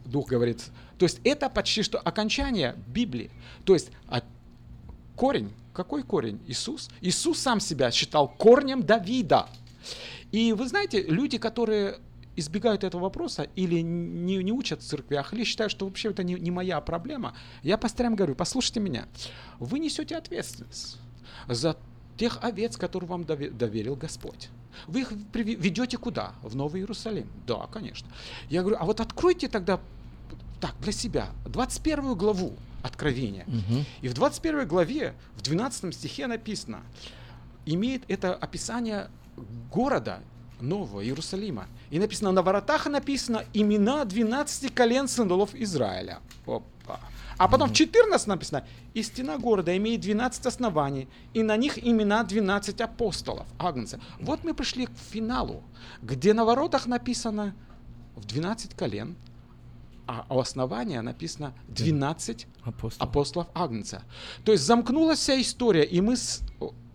[0.06, 0.64] дух говорит.
[0.98, 3.32] То есть это почти что окончание Библии.
[3.66, 4.24] То есть от
[5.16, 6.40] корень, какой корень?
[6.48, 6.90] Иисус.
[7.02, 9.48] Иисус сам себя считал корнем Давида.
[10.32, 12.00] И вы знаете, люди, которые
[12.36, 16.36] избегают этого вопроса или не, не учат в церквях, или считают, что вообще это не,
[16.36, 19.08] не моя проблема, я постоянно говорю, послушайте меня,
[19.60, 20.98] вы несете ответственность
[21.48, 21.78] за
[22.18, 24.50] тех овец, которые вам дове- доверил Господь.
[24.88, 26.34] Вы их ведете куда?
[26.42, 27.28] В Новый Иерусалим.
[27.48, 28.08] Да, конечно.
[28.50, 29.80] Я говорю, а вот откройте тогда
[30.60, 32.54] так, для себя, 21 главу
[32.84, 33.46] Откровения.
[33.48, 33.86] Мгм.
[34.02, 36.84] И в 21 главе, в 12 стихе написано,
[37.66, 39.10] имеет это описание
[39.72, 40.20] города
[40.60, 41.68] Нового Иерусалима.
[41.92, 46.20] И написано, на воротах написано имена 12 колен сыновов Израиля.
[46.46, 47.00] Опа.
[47.38, 52.24] А потом в 14 написано, и стена города имеет 12 оснований, и на них имена
[52.24, 54.00] 12 апостолов, агнца.
[54.20, 55.64] Вот мы пришли к финалу,
[56.02, 57.56] где на воротах написано
[58.16, 59.16] в 12 колен,
[60.06, 63.10] а у основания написано 12 Апостолов.
[63.10, 64.04] апостолов Агнца.
[64.44, 66.42] То есть замкнулась вся история, и мы с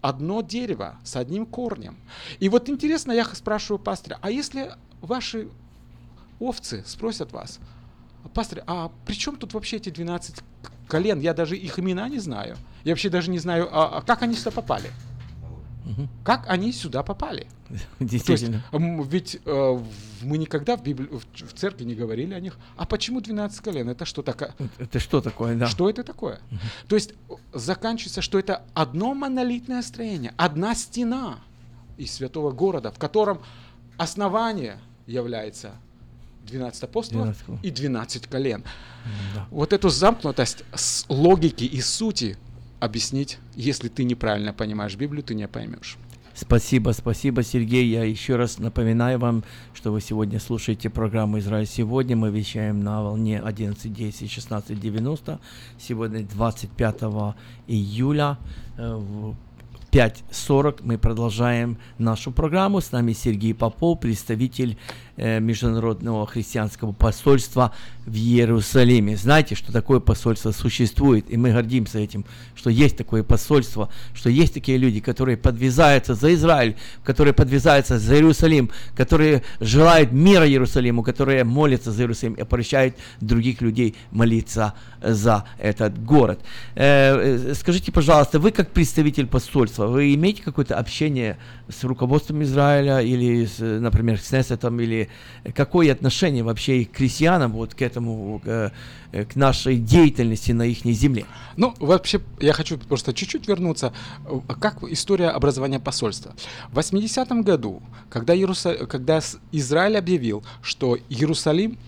[0.00, 1.96] одно дерево с одним корнем.
[2.38, 5.48] И вот интересно, я спрашиваю пастыря, а если ваши
[6.38, 7.58] овцы спросят вас,
[8.34, 11.20] пастырь, а при чем тут вообще эти 12 к- колен?
[11.20, 12.56] Я даже их имена не знаю.
[12.84, 14.90] Я вообще даже не знаю, а, а как они сюда попали.
[15.84, 16.08] Мгм.
[16.22, 17.46] Как они сюда попали?
[17.68, 18.62] То есть, Действительно.
[18.72, 19.78] ведь э,
[20.22, 22.58] мы никогда в, Библи- в церкви не говорили о них.
[22.76, 23.88] А почему 12 колен?
[23.88, 24.54] Это что такое?
[24.78, 25.66] Это что такое, да?
[25.66, 26.40] Что это такое?
[26.88, 31.38] То есть э, заканчивается, что это одно монолитное строение, одна стена
[31.96, 33.40] из святого города, в котором
[33.96, 35.72] основание является
[36.48, 37.64] 12 апостолов 12 апостолов.
[37.64, 38.64] и 12 колен.
[39.34, 39.46] Да.
[39.50, 42.36] Вот эту замкнутость с логики и сути
[42.80, 45.96] объяснить, если ты неправильно понимаешь Библию, ты не поймешь.
[46.34, 47.88] Спасибо, спасибо, Сергей.
[47.88, 49.42] Я еще раз напоминаю вам,
[49.74, 52.14] что вы сегодня слушаете программу «Израиль сегодня».
[52.14, 55.40] Мы вещаем на волне 11.10, 16.90.
[55.80, 57.02] Сегодня 25
[57.66, 58.38] июля
[58.76, 59.34] э, в
[59.90, 62.80] 5.40 мы продолжаем нашу программу.
[62.80, 64.78] С нами Сергей Попов, представитель
[65.18, 67.72] Международного христианского посольства
[68.06, 69.16] в Иерусалиме.
[69.16, 74.54] Знаете, что такое посольство существует, и мы гордимся этим, что есть такое посольство, что есть
[74.54, 81.44] такие люди, которые подвязаются за Израиль, которые подвязаются за Иерусалим, которые желают мира Иерусалиму, которые
[81.44, 86.40] молятся за Иерусалим и обращают других людей молиться за этот город.
[86.74, 91.38] Э, э, скажите, пожалуйста, вы как представитель посольства, вы имеете какое-то общение
[91.68, 95.07] с руководством Израиля или, э, например, с Кнессетом, или
[95.54, 98.72] какое отношение вообще к крестьянам вот к этому, к,
[99.12, 101.24] э, к нашей деятельности на их земле?
[101.56, 103.92] Ну, вообще, я хочу просто чуть-чуть вернуться.
[104.26, 106.34] Э, Как история образования посольства.
[106.70, 109.20] В 80-м году, когда, Иеруса- когда
[109.52, 111.78] Израиль объявил, что Иерусалим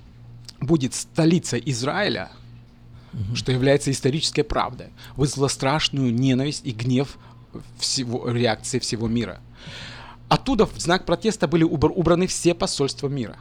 [0.61, 2.31] будет столицей Израиля,
[3.35, 7.19] что является исторической правдой, вызвало страшную ненависть и гнев
[7.79, 9.41] всего, реакции всего мира.
[10.31, 13.37] Оттуда в знак протеста были убр- убраны все посольства мира.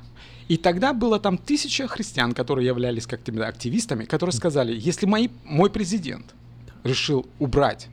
[0.48, 5.70] И тогда было там тысяча христиан, которые являлись как-то активистами, которые сказали, если мои, мой
[5.70, 6.26] президент
[6.84, 7.88] решил убрать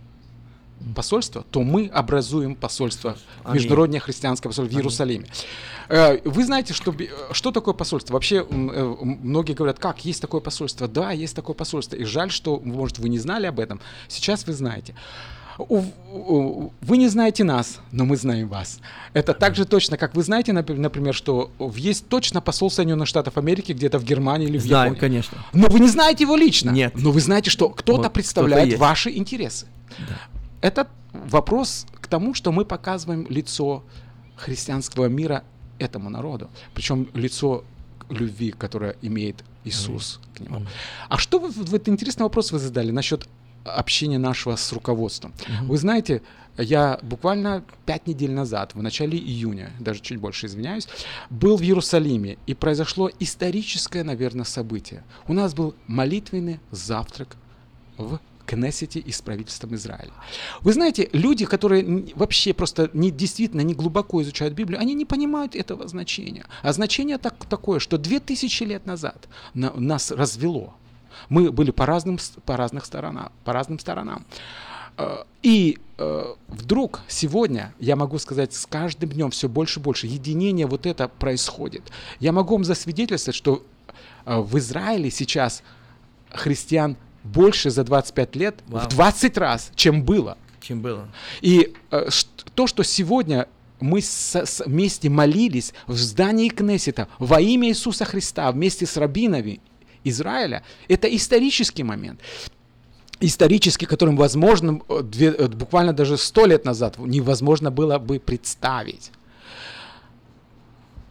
[0.95, 3.57] посольство, то мы образуем посольство, Аминь.
[3.57, 5.27] международное христианское посольство в Иерусалиме.
[5.89, 6.95] Э, Вы знаете, что,
[7.33, 8.15] что такое посольство?
[8.15, 10.89] Вообще, э, многие говорят, как, есть такое посольство?
[10.89, 11.97] Да, есть такое посольство.
[11.97, 13.81] И жаль, что, может, вы не знали об этом.
[14.09, 14.95] Сейчас вы знаете.
[15.59, 18.79] Вы не знаете нас, но мы знаем вас.
[19.15, 23.39] Это так же точно, как вы знаете, напр- например, что есть точно посол Соединенных Штатов
[23.39, 25.01] Америки где-то в Германии или в Знаю, Японии.
[25.01, 25.39] конечно.
[25.53, 26.71] Но вы не знаете его лично.
[26.71, 26.93] Нет.
[26.97, 28.79] Но вы знаете, что кто-то Вот, представляет есть.
[28.79, 29.67] ваши интересы.
[30.61, 33.83] Это вопрос к тому, что мы показываем лицо
[34.37, 35.43] христианского мира
[35.79, 36.51] этому народу.
[36.75, 37.65] Причем лицо
[38.11, 40.67] любви, которое имеет Иисус к нему.
[41.09, 43.27] А что вы, вот интересный вопрос вы задали насчет
[43.75, 45.33] общения нашего с руководством.
[45.62, 46.23] Вы знаете,
[46.59, 50.89] я буквально пять недель назад, в начале июня, даже чуть больше извиняюсь,
[51.29, 55.05] был в Иерусалиме, и произошло историческое, наверное, событие.
[55.29, 57.37] У нас был молитвенный завтрак
[57.99, 60.12] в Кнессете и с правительством Израиля.
[60.61, 65.57] Вы знаете, люди, которые вообще просто не, действительно не глубоко изучают Библию, они не понимают
[65.57, 66.47] этого значения.
[66.62, 70.75] А значение так, такое, что две тысячи лет назад на- нас развело.
[71.29, 74.25] Мы были по разным, по разных сторонам, по разным сторонам.
[74.97, 80.07] Э, И э, вдруг сегодня, я могу сказать, с каждым днем все больше и больше
[80.07, 81.83] единение вот это происходит.
[82.21, 83.64] Я могу вам засвидетельствовать, что
[84.25, 85.62] э, в Израиле сейчас
[86.31, 88.85] христиан больше за 25 лет Вау.
[88.85, 90.39] в 20 раз, чем было.
[90.61, 91.09] Чем было.
[91.41, 91.75] И
[92.55, 93.47] то, что сегодня
[93.81, 94.01] мы
[94.64, 99.61] вместе молились в здании Кнессета во имя Иисуса Христа вместе с рабинами
[100.09, 102.21] Израиля, это исторический момент.
[103.21, 109.11] Исторический, которым, возможно, э, две- э, буквально даже сто лет назад невозможно было бы представить.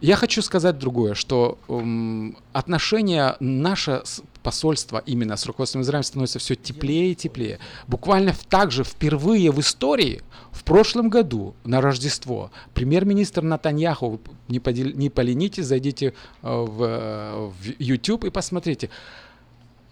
[0.02, 4.02] Я хочу сказать другое, что м, отношение наше
[4.42, 7.58] посольство именно с руководством Израиля становится все теплее и теплее.
[7.88, 10.22] Буквально в- также впервые в истории
[10.52, 17.50] в прошлом году на Рождество премьер-министр Натаньяху, не, подел- не поленитесь, зайдите э, в, э,
[17.58, 18.90] в YouTube и посмотрите.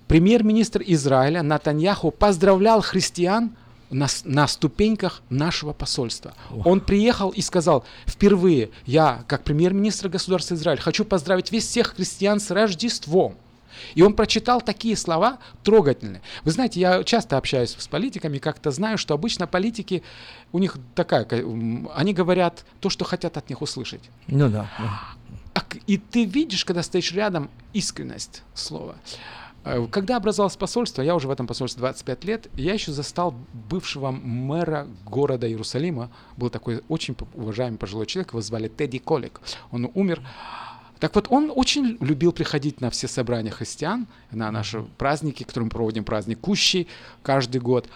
[0.07, 3.53] Премьер-министр Израиля Натаньяху поздравлял христиан
[3.95, 6.35] на, на ступеньках нашего посольства.
[6.65, 12.41] Он приехал и сказал, впервые я, как премьер-министр государства Израиль, хочу поздравить весь всех христиан
[12.41, 13.37] с Рождеством.
[13.95, 16.23] И он прочитал такие слова трогательные.
[16.43, 20.03] Вы знаете, я часто общаюсь с политиками, как-то знаю, что обычно политики,
[20.53, 21.27] у них такая,
[21.95, 24.03] они говорят то, что хотят от них услышать.
[24.27, 24.69] Ну да.
[24.79, 25.01] да.
[25.55, 28.97] А И ты видишь, когда стоишь рядом, искренность слова.
[29.65, 33.35] Э, Когда образовалось посольство, я уже в этом посольстве 25 лет, я еще застал
[33.71, 39.41] бывшего мэра города Иерусалима, был такой очень уважаемый пожилой человек, его звали Тедди Колик.
[39.71, 40.23] Он умер.
[41.01, 45.71] Так вот, он очень любил приходить на все собрания христиан, на наши праздники, которые мы
[45.71, 46.87] проводим, праздник Кущи
[47.23, 47.89] каждый год.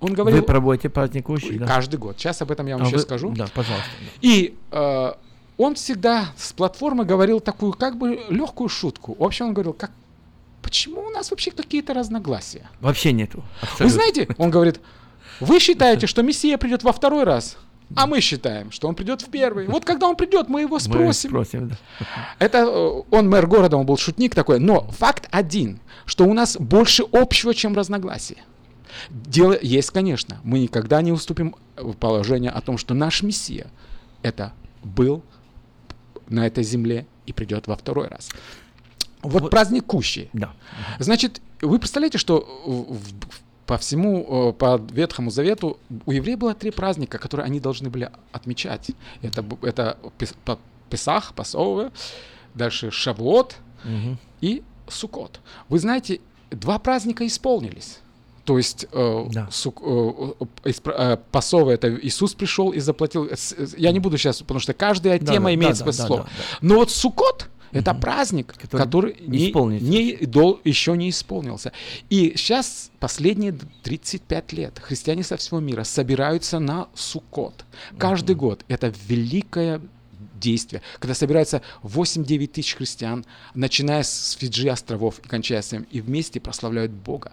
[0.00, 0.40] Он говорил...
[0.40, 1.66] Вы проводите праздник Ущи, да?
[1.66, 2.18] Каждый год.
[2.18, 3.32] Сейчас об этом я вам А еще вы- скажу.
[3.36, 3.88] Да, пожалуйста.
[4.20, 5.12] И э,
[5.56, 9.14] он всегда с платформы говорил такую как бы легкую шутку.
[9.18, 9.90] В общем, он говорил, как,
[10.66, 12.68] почему у нас вообще какие-то разногласия?
[12.80, 13.38] Вообще нету.
[13.38, 13.88] Вы абсолютно.
[13.88, 14.80] знаете, он говорит,
[15.38, 17.56] вы считаете, что Мессия придет во второй раз,
[17.94, 19.68] а мы считаем, что он придет в первый.
[19.68, 21.30] Вот когда он придет, мы его Мы спросим.
[21.30, 21.76] спросим, да.
[22.40, 24.58] Это э, он мэр города, он был шутник такой.
[24.58, 28.38] Но факт один, что у нас больше общего, чем разногласия.
[29.08, 30.40] Дело есть, конечно.
[30.42, 33.68] Мы никогда не уступим в положение о том, что наш Мессия
[34.22, 34.52] это
[34.82, 35.22] был
[36.28, 38.30] на этой земле и придет во второй раз.
[39.28, 40.28] Вот, праздник Кущи.
[40.32, 40.52] Да.
[40.98, 43.14] Значит, вы представляете, что в- в-
[43.66, 48.10] по всему, э, по Ветхому Завету у евреев было три праздника, которые они должны были
[48.32, 48.90] отмечать.
[49.22, 49.96] Это, это
[50.88, 51.90] Песах, Пасовы,
[52.54, 54.18] дальше Шавуот Мгм.
[54.40, 55.40] и Сукот.
[55.68, 56.20] Вы знаете,
[56.50, 57.98] два праздника исполнились.
[58.44, 59.48] То есть э, Да.
[59.50, 63.28] сук- э, э, э, Пасовы это Иисус пришел и заплатил.
[63.76, 66.22] Я не буду сейчас, потому что каждая Да, тема да, имеет да, свое да, слово.
[66.22, 66.28] да,
[66.60, 69.46] Но вот Сукот это праздник, Который который, не,
[69.80, 71.72] не дол- еще не исполнился.
[72.10, 77.64] И сейчас последние д- 35 лет христиане со всего мира собираются на Сукот.
[77.98, 79.80] Каждый год это великое
[80.34, 86.40] действие, когда собирается 8-9 тысяч христиан, начиная с Фиджи островов и кончая всем, и вместе
[86.40, 87.32] прославляют Бога.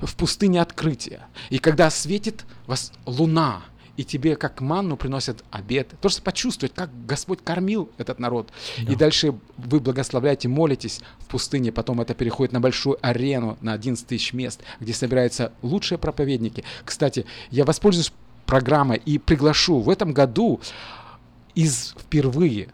[0.00, 1.20] В пустыне открытия.
[1.50, 3.62] И когда светит вас луна,
[3.98, 8.50] и тебе как манну приносят обед, просто почувствовать, как Господь кормил этот народ.
[8.78, 14.06] И дальше вы благословляете, молитесь в пустыне, потом это переходит на большую арену на 11
[14.06, 16.62] тысяч мест, где собираются лучшие проповедники.
[16.84, 18.12] Кстати, я воспользуюсь
[18.46, 20.60] программой и приглашу в этом году
[21.56, 22.68] из впервые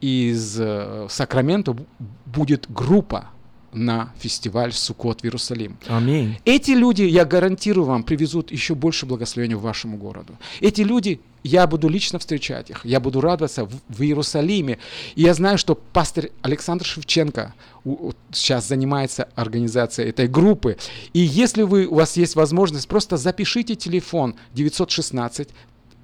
[0.00, 1.86] из э, Сакрамента бу-
[2.26, 3.30] будет группа
[3.72, 5.76] на фестиваль Суккот в Иерусалим.
[5.88, 6.38] Аминь.
[6.44, 10.36] Эти люди, я гарантирую вам, привезут еще больше благословения в вашему городу.
[10.60, 14.78] Эти люди я буду лично встречать их, я буду радоваться в, в Иерусалиме.
[15.14, 17.54] И я знаю, что пастор Александр Шевченко
[17.84, 20.76] у, у, сейчас занимается организацией этой группы.
[21.12, 25.48] И если вы, у вас есть возможность, просто запишите телефон 916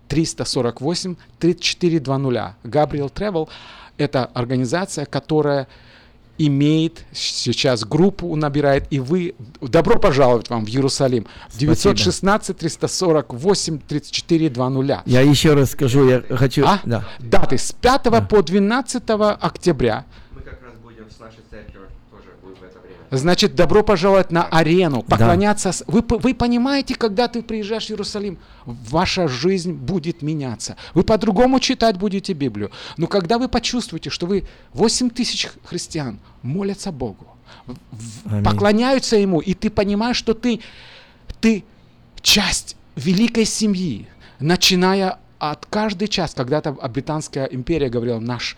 [0.09, 2.55] 348 3420.
[2.65, 3.49] Gabriel Travel–
[3.97, 5.67] это организация, которая
[6.39, 11.27] имеет сейчас группу, набирает, и вы, добро пожаловать вам в Иерусалим.
[11.55, 15.03] 916 348 34 20.
[15.07, 16.65] Я еще раз скажу, я хочу...
[16.67, 16.81] А?
[16.85, 17.05] Да.
[17.21, 18.21] Даты с 5 да.
[18.21, 19.03] по 12
[19.41, 20.05] октября.
[20.33, 23.04] Мы как раз будем с нашей церковью тоже будем в это время.
[23.19, 25.71] Значит, добро пожаловать на арену, поклоняться.
[25.71, 25.85] Да.
[25.87, 30.77] Вы, вы понимаете, когда ты приезжаешь в Иерусалим, ваша жизнь будет меняться.
[30.95, 32.71] Вы по-другому читать будете Библию.
[32.97, 37.27] Но когда вы почувствуете, что вы 8 тысяч христиан молятся Богу,
[38.25, 38.45] Аминь.
[38.45, 40.61] поклоняются Ему, и ты понимаешь, что ты,
[41.41, 41.65] ты
[42.21, 44.09] часть великой семьи,
[44.41, 48.57] начиная от каждый час, когда-то британская империя говорила, наш,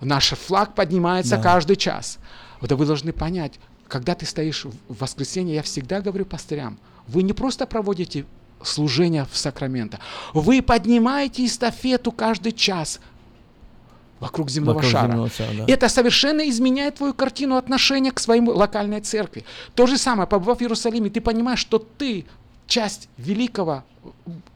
[0.00, 1.42] наш флаг поднимается да.
[1.42, 2.18] каждый час.
[2.60, 3.54] Вот вы должны понять,
[3.88, 6.78] когда ты стоишь в воскресенье, я всегда говорю пастырям,
[7.08, 8.24] вы не просто проводите
[8.62, 9.98] служение в Сакраменто,
[10.32, 13.00] вы поднимаете эстафету каждый час
[14.20, 15.08] вокруг земного вокруг шара.
[15.08, 15.64] Земного шара да.
[15.68, 19.44] Это совершенно изменяет твою картину отношения к своей локальной церкви.
[19.74, 22.24] То же самое, побывав в Иерусалиме, ты понимаешь, что ты
[22.66, 23.84] часть великого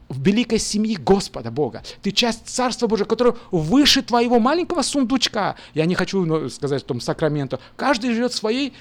[0.08, 1.82] в великой семьи Господа Бога.
[2.02, 5.56] Ты часть Царства Божьего, которое выше твоего маленького сундучка.
[5.74, 7.60] Я не хочу ну, сказать в том Сакраменто.
[7.76, 8.72] Каждый живет в своей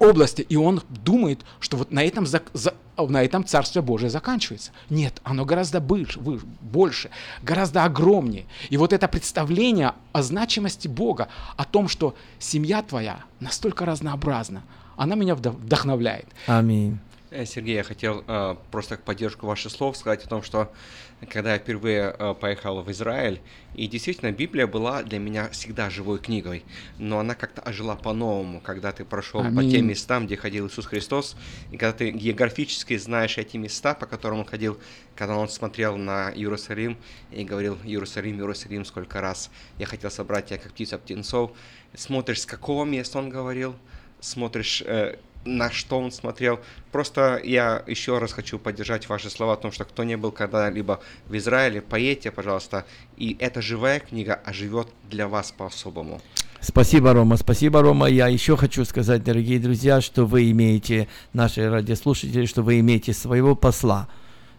[0.00, 4.72] области, и он думает, что вот на этом, за, за, на этом Царствие Божие заканчивается.
[4.88, 7.10] Нет, оно гораздо больше, больше,
[7.42, 8.46] гораздо огромнее.
[8.70, 14.62] И вот это представление о значимости Бога, о том, что семья твоя настолько разнообразна,
[14.96, 16.26] она меня вдохновляет.
[16.46, 16.98] Аминь.
[17.30, 20.72] Э, Сергей, я хотел э, просто как поддержку ваших слов сказать о том, что
[21.28, 23.40] когда я впервые э, поехал в Израиль,
[23.74, 26.64] и действительно Библия была для меня всегда живой книгой,
[26.98, 29.56] но она как-то ожила по-новому, когда ты прошел Аминь.
[29.56, 31.36] по тем местам, где ходил Иисус Христос,
[31.70, 34.78] и когда ты географически знаешь эти места, по которым он ходил,
[35.14, 36.96] когда он смотрел на Иерусалим
[37.30, 41.52] и говорил «Иерусалим, Иерусалим» сколько раз, я хотел собрать тебя как птица птенцов,
[41.94, 43.76] смотришь, с какого места он говорил,
[44.20, 46.60] смотришь, э, на что он смотрел.
[46.92, 51.00] Просто я еще раз хочу поддержать ваши слова о том, что кто не был когда-либо
[51.26, 52.84] в Израиле, поедьте, пожалуйста.
[53.16, 56.20] И эта живая книга оживет для вас по-особому.
[56.60, 57.36] Спасибо, Рома.
[57.36, 58.06] Спасибо, Рома.
[58.06, 63.56] Я еще хочу сказать, дорогие друзья, что вы имеете, наши радиослушатели, что вы имеете своего
[63.56, 64.08] посла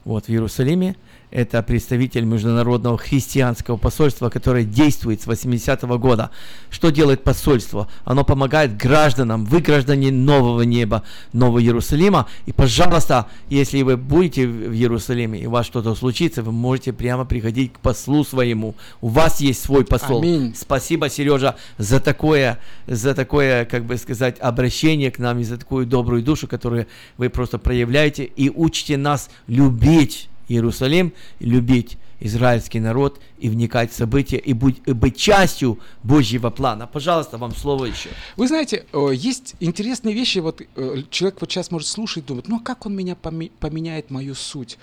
[0.03, 0.95] вот, в Иерусалиме
[1.31, 6.29] это представитель Международного христианского посольства, которое действует с 80-го года.
[6.69, 7.87] Что делает посольство?
[8.03, 11.03] Оно помогает гражданам, вы граждане нового неба,
[11.33, 12.27] Нового Иерусалима.
[12.45, 17.25] И, пожалуйста, если вы будете в Иерусалиме и у вас что-то случится, вы можете прямо
[17.25, 18.75] приходить к послу своему.
[18.99, 20.21] У вас есть свой посол.
[20.21, 20.53] Аминь.
[20.55, 25.85] Спасибо, Сережа, за такое, за такое, как бы сказать, обращение к нам и за такую
[25.85, 33.49] добрую душу, которую вы просто проявляете и учите нас любить Иерусалим, любить израильский народ и
[33.49, 36.87] вникать в события и быть, и быть частью Божьего плана.
[36.87, 38.09] Пожалуйста, вам слово еще.
[38.37, 40.39] Вы знаете, есть интересные вещи.
[40.39, 44.35] Вот э, человек вот сейчас может слушать, думать, ну а как он меня поменяет мою
[44.35, 44.77] суть?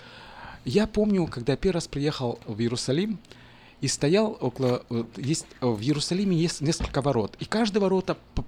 [0.65, 3.17] Я помню, когда я первый раз приехал в Иерусалим,
[3.81, 4.83] и стоял около...
[5.15, 8.41] Есть, в Иерусалиме есть несколько ворот, и каждое ворота Э,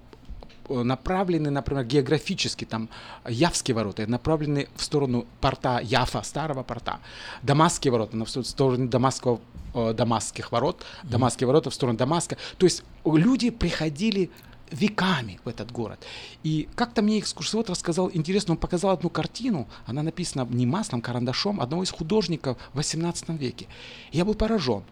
[0.68, 2.88] направлены, например, географически, там,
[3.28, 7.00] Явские ворота направлены в сторону порта Яфа, старого порта.
[7.42, 9.40] Дамасские ворота, в сторону Дамасского,
[9.74, 10.84] э, Дамасских ворот.
[11.02, 12.36] Дамасские ворота в сторону Дамаска.
[12.58, 14.30] То есть люди приходили
[14.72, 16.04] веками в этот город.
[16.42, 21.60] И как-то мне экскурсовод рассказал, интересно, он показал одну картину, она написана не маслом, карандашом,
[21.60, 23.68] одного из художников в 18 веке.
[24.12, 24.82] Я был поражен.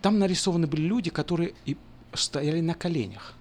[0.00, 1.76] Там нарисованы были люди, которые и
[2.14, 3.34] стояли на коленях.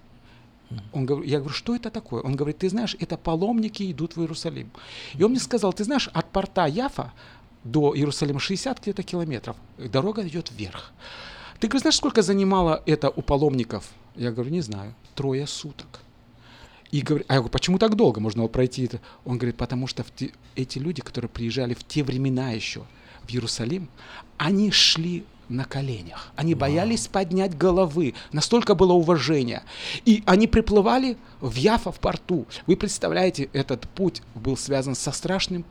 [0.93, 2.22] Он говорит, я говорю, что это такое?
[2.22, 4.72] Он говорит, ты знаешь, это паломники идут в Иерусалим.
[5.15, 7.13] И он мне сказал, ты знаешь, от порта Яфа
[7.63, 10.91] до Иерусалима 60 где-то километров, дорога идет вверх.
[11.59, 13.91] Ты говоришь, знаешь, сколько занимало это у паломников?
[14.15, 16.01] Я говорю, не знаю, трое суток.
[16.91, 18.99] И говорю, а я говорю, почему так долго можно было пройти это?
[19.26, 22.86] Он говорит, потому что те, эти люди, которые приезжали в те времена еще
[23.24, 23.89] в Иерусалим,
[24.38, 26.32] они шли на коленях.
[26.36, 28.14] Они боялись поднять головы.
[28.32, 29.64] Настолько было уважение.
[30.06, 32.45] И они приплывали в Яфа, в порту.
[32.68, 35.66] Вы представляете, этот путь был связан со страшным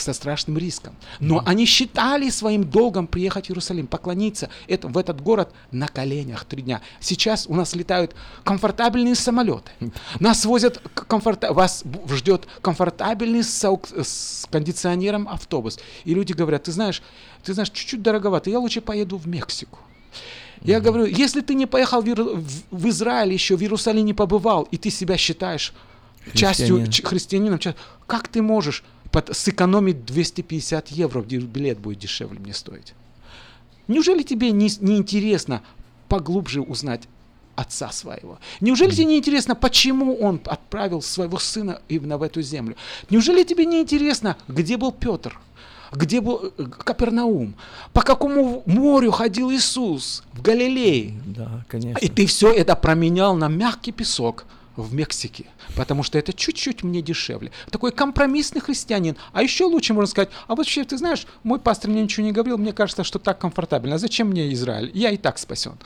[0.00, 0.94] со страшным риском.
[1.20, 6.44] Но они считали своим долгом приехать в Иерусалим, поклониться это, в этот город на коленях
[6.44, 6.80] три дня.
[7.00, 9.70] Сейчас у нас летают комфортабельные самолеты.
[10.20, 11.52] Нас возят комфорта...
[11.52, 15.78] вас ждет комфортабельный с, с кондиционером автобус.
[16.04, 17.02] И люди говорят, ты знаешь,
[17.42, 19.78] ты знаешь, чуть-чуть дороговато, я лучше поеду в Мексику.
[20.62, 24.90] Я говорю, если ты не поехал в, Израиль еще, в Иерусалим не побывал, и ты
[24.90, 25.72] себя считаешь
[26.34, 27.60] частью христианином,
[28.06, 28.82] как ты можешь
[29.32, 32.94] сэкономить 250 евро, билет будет дешевле мне стоить?
[33.88, 35.62] Неужели тебе не, не интересно
[36.08, 37.08] поглубже узнать
[37.54, 38.38] отца своего?
[38.60, 42.76] Неужели тебе не интересно, почему он отправил своего сына именно в эту землю?
[43.10, 45.38] Неужели тебе не интересно, где был Петр?
[45.92, 47.54] Где был э, Капернаум?
[47.92, 51.14] По какому морю ходил Иисус в Галилее?
[51.24, 52.04] Да, конечно.
[52.04, 54.46] И ты все это променял на мягкий песок
[54.76, 57.52] в Мексике, потому что это чуть-чуть мне дешевле.
[57.70, 59.16] Такой компромиссный христианин.
[59.32, 62.58] А еще лучше можно сказать, а вообще, ты знаешь, мой пастор мне ничего не говорил,
[62.58, 63.96] мне кажется, что так комфортабельно.
[63.96, 64.90] А зачем мне Израиль?
[64.94, 65.78] Я и так спасен.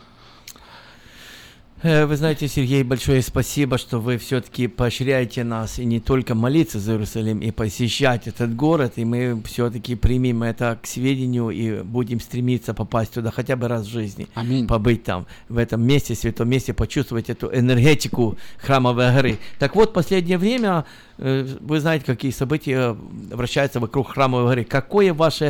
[1.83, 6.79] Э, вы знаете, Сергей, большое спасибо, что вы все-таки поощряете нас и не только молиться
[6.79, 12.21] за Иерусалим, и посещать этот город, и мы все-таки примем это к сведению и будем
[12.21, 14.29] стремиться попасть туда хотя бы раз в жизни.
[14.35, 14.67] Аминь.
[14.67, 19.39] Побыть там, в этом месте, святом месте, почувствовать эту энергетику храмовой горы.
[19.59, 20.85] Так вот, последнее время
[21.21, 22.97] вы знаете, какие события
[23.31, 24.65] вращаются вокруг храмовой горы.
[24.65, 25.41] Какой ваш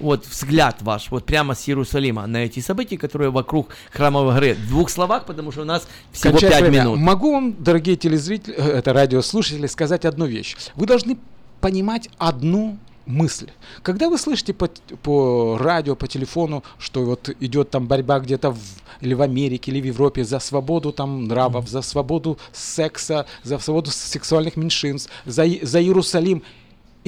[0.00, 4.54] вот, взгляд ваш, вот прямо с Иерусалима на эти события, которые вокруг храмовой горы?
[4.54, 6.98] В двух словах, потому что у нас всего пять минут.
[6.98, 10.56] Могу вам, дорогие телезрители, э, это радиослушатели, сказать одну вещь.
[10.74, 11.18] Вы должны
[11.60, 12.78] понимать одну
[13.08, 13.50] мысль.
[13.82, 14.68] Когда вы слышите по,
[15.02, 18.58] по радио, по телефону, что вот идет там борьба где-то в,
[19.00, 23.90] или в Америке, или в Европе за свободу там нравов, за свободу секса, за свободу
[23.90, 26.42] сексуальных меньшинств, за, за Иерусалим,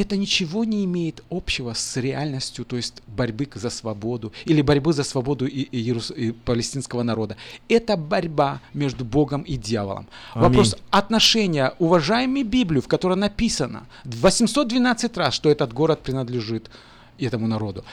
[0.00, 5.04] это ничего не имеет общего с реальностью, то есть борьбы за свободу или борьбы за
[5.04, 6.10] свободу и, и, Иерус...
[6.10, 7.36] и палестинского народа.
[7.68, 10.06] Это борьба между Богом и дьяволом.
[10.34, 10.48] Аминь.
[10.48, 16.70] Вопрос отношения, уважаемой Библию, в которой написано 812 раз, что этот город принадлежит
[17.18, 17.84] этому народу.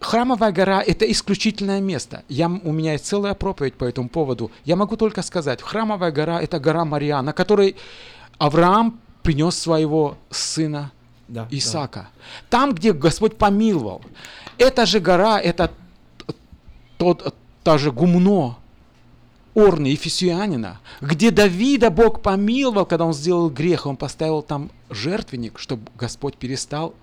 [0.00, 2.22] Храмовая гора– это исключительное место.
[2.28, 4.50] Я, у меня есть целая проповедь по этому поводу.
[4.64, 7.76] Я могу только сказать, Храмовая гора– это гора Мария, на которой
[8.38, 10.92] Авраам принес своего сына
[11.28, 12.00] да, Исаака.
[12.00, 12.08] Да.
[12.50, 14.02] Там, где Господь помиловал.
[14.58, 15.72] Эта же гора, это
[16.98, 18.56] тот, та же гумно,
[19.54, 25.90] Орны, Ефесианина, где Давида Бог помиловал, когда он сделал грех, он поставил там жертвенник, чтобы
[25.94, 26.94] Господь перестал,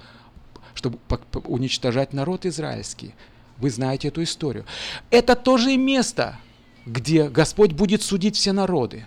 [0.75, 0.99] чтобы
[1.45, 3.15] уничтожать народ израильский.
[3.57, 4.65] Вы знаете эту историю.
[5.09, 6.37] Это тоже место,
[6.85, 9.05] где Господь будет судить все народы.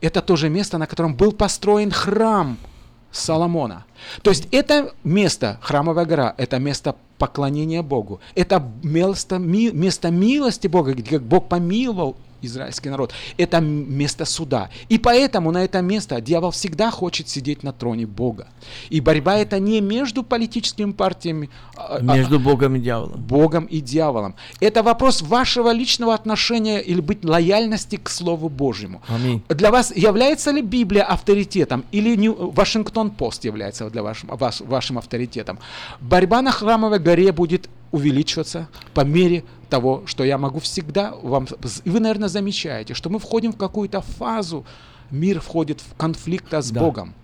[0.00, 2.58] Это тоже место, на котором был построен храм–
[3.12, 3.84] Соломона.
[4.22, 8.20] То есть это место, храмовая гора, это место поклонения Богу.
[8.34, 13.12] Это место, место милости Бога, где Бог помиловал израильский народ.
[13.36, 14.70] Это место суда.
[14.88, 18.48] И поэтому на это место дьявол всегда хочет сидеть на троне Бога.
[18.90, 21.50] И борьба это не между политическими партиями.
[21.76, 23.20] А, а между Богом и дьяволом.
[23.20, 24.34] Богом и дьяволом.
[24.60, 29.02] Это вопрос вашего личного отношения или быть лояльности к Слову Божьему.
[29.08, 29.42] Аминь.
[29.48, 35.58] Для вас является ли Библия авторитетом или Вашингтон-Пост является для вашим, вас, вашим авторитетом?
[36.00, 41.46] Борьба на храмовой горе будет увеличиваться по мере того, что я могу всегда вам...
[41.84, 44.66] И вы, наверное, замечаете, что мы входим в какую-то фазу,
[45.10, 46.80] мир входит в конфликт с да.
[46.80, 47.14] Богом.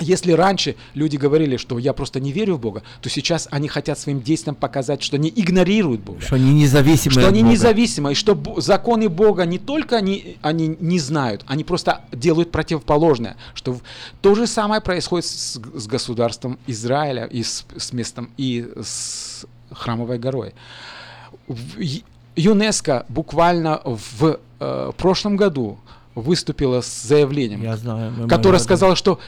[0.00, 3.98] Если раньше люди говорили, что я просто не верю в Бога, то сейчас они хотят
[3.98, 6.20] своим действием показать, что они игнорируют Бога.
[6.20, 7.52] Что они независимы Что они Бога.
[7.52, 13.36] независимы, и что законы Бога не только они, они не знают, они просто делают противоположное.
[13.54, 13.78] Что
[14.20, 20.18] то же самое происходит с, с государством Израиля и с, с местом и с Храмовой
[20.18, 20.54] горой.
[22.36, 25.78] ЮНЕСКО буквально в э, прошлом году
[26.14, 29.18] выступила с заявлением, Я знаю, которое сказало, что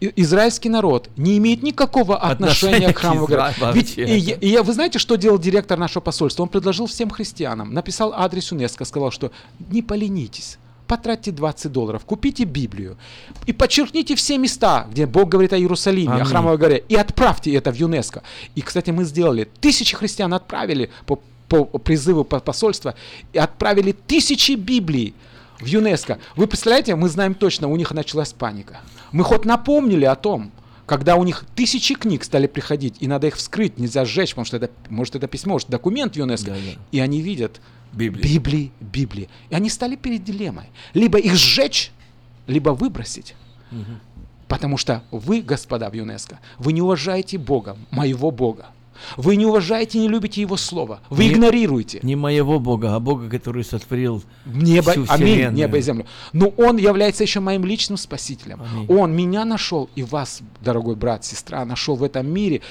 [0.00, 3.54] израильский народ не имеет никакого отношения, отношения к храму Изра...
[3.72, 6.42] Ведь и, и, и вы знаете, что делал директор нашего посольства?
[6.42, 9.30] Он предложил всем христианам, написал адрес ЮНЕСКО, сказал, что
[9.70, 12.96] не поленитесь, потратьте 20 долларов, купите Библию
[13.46, 16.22] и подчеркните все места, где Бог говорит о Иерусалиме, Аминь.
[16.22, 18.22] о Храмовой горе, и отправьте это в ЮНЕСКО.
[18.54, 22.94] И, кстати, мы сделали, тысячи христиан отправили по, по призыву посольства,
[23.32, 25.14] и отправили тысячи Библий
[25.60, 26.18] в ЮНЕСКО.
[26.36, 28.80] Вы представляете, мы знаем точно, у них началась паника.
[29.12, 30.52] Мы хоть напомнили о том,
[30.86, 34.56] когда у них тысячи книг стали приходить, и надо их вскрыть, нельзя сжечь, потому что
[34.56, 36.80] это, может, это письмо, может, документ ЮНЕСКО, да, да.
[36.92, 37.60] и они видят,
[37.96, 38.22] Библии.
[38.22, 39.28] Библии, Библии.
[39.50, 40.66] И они стали перед дилеммой.
[40.94, 41.92] Либо их сжечь,
[42.46, 43.34] либо выбросить.
[43.72, 43.80] Угу.
[44.48, 48.66] Потому что вы, господа в ЮНЕСКО, вы не уважаете Бога, моего Бога.
[49.16, 51.00] Вы не уважаете, не любите Его Слово.
[51.10, 52.00] Вы Не- игнорируете.
[52.02, 56.06] Не моего Бога, а Бога, который сотворил Небо, всю аминь, небо и землю.
[56.32, 58.62] Но Он является еще моим личным спасителем.
[58.62, 58.86] Аминь.
[58.88, 62.62] Он меня нашел, и вас, дорогой брат, сестра, нашел в этом мире.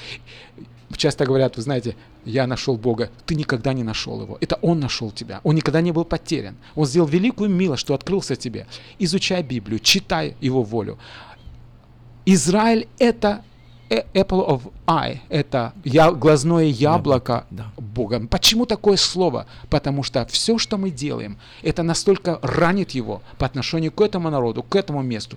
[0.96, 3.10] Часто говорят, вы знаете, я нашел Бога.
[3.26, 4.38] Ты никогда не нашел его.
[4.40, 5.40] Это Он нашел тебя.
[5.42, 6.56] Он никогда не был потерян.
[6.74, 8.66] Он сделал великую милость, что открылся тебе.
[8.98, 10.98] Изучай Библию, читай Его волю.
[12.24, 13.42] Израиль это
[13.88, 18.26] э- apple of eye, это я, глазное яблоко Бога.
[18.28, 19.46] Почему такое слово?
[19.70, 24.62] Потому что все, что мы делаем, это настолько ранит его по отношению к этому народу,
[24.62, 25.36] к этому месту.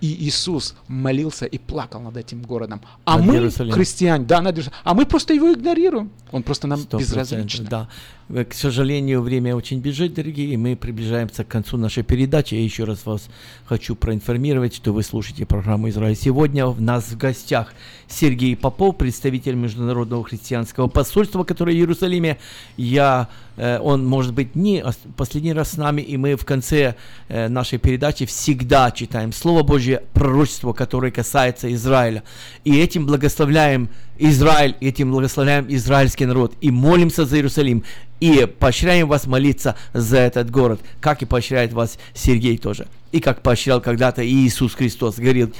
[0.00, 2.80] И Иисус молился и плакал над этим городом.
[3.04, 3.74] А Над мы, Иерусалимом.
[3.74, 6.10] христиане, да, над Иерусалимом, а мы просто его игнорируем.
[6.32, 7.64] Он просто нам безразличен.
[7.64, 7.88] Да.
[8.28, 12.54] Э, К сожалению, время очень бежит, дорогие, и мы приближаемся к концу нашей передачи.
[12.54, 13.28] Я еще раз вас
[13.66, 16.66] хочу проинформировать, что вы слушаете программу «Израиль сегодня».
[16.66, 17.74] У нас в гостях
[18.08, 22.38] Сергей Попов, представитель Международного христианского посольства, которое в Иерусалиме.
[22.76, 26.94] Я, э, он, может быть, не ос- последний раз с нами, и мы в конце
[27.28, 32.22] э, нашей передачи всегда читаем Слово Божье, пророчество, которое касается Израиля.
[32.64, 33.88] И этим благословляем
[34.18, 37.84] Израиль, этим благословляем израильский народ, и молимся за Иерусалим,
[38.20, 43.42] и поощряем вас молиться за этот город, как и поощряет вас Сергей тоже, и как
[43.42, 45.52] поощрял когда-то Иисус Христос, говорил,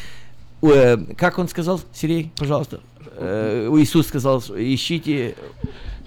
[0.63, 2.81] э, как он сказал, Сергей, пожалуйста,
[3.17, 5.37] Э, Иисус сказал, ищите...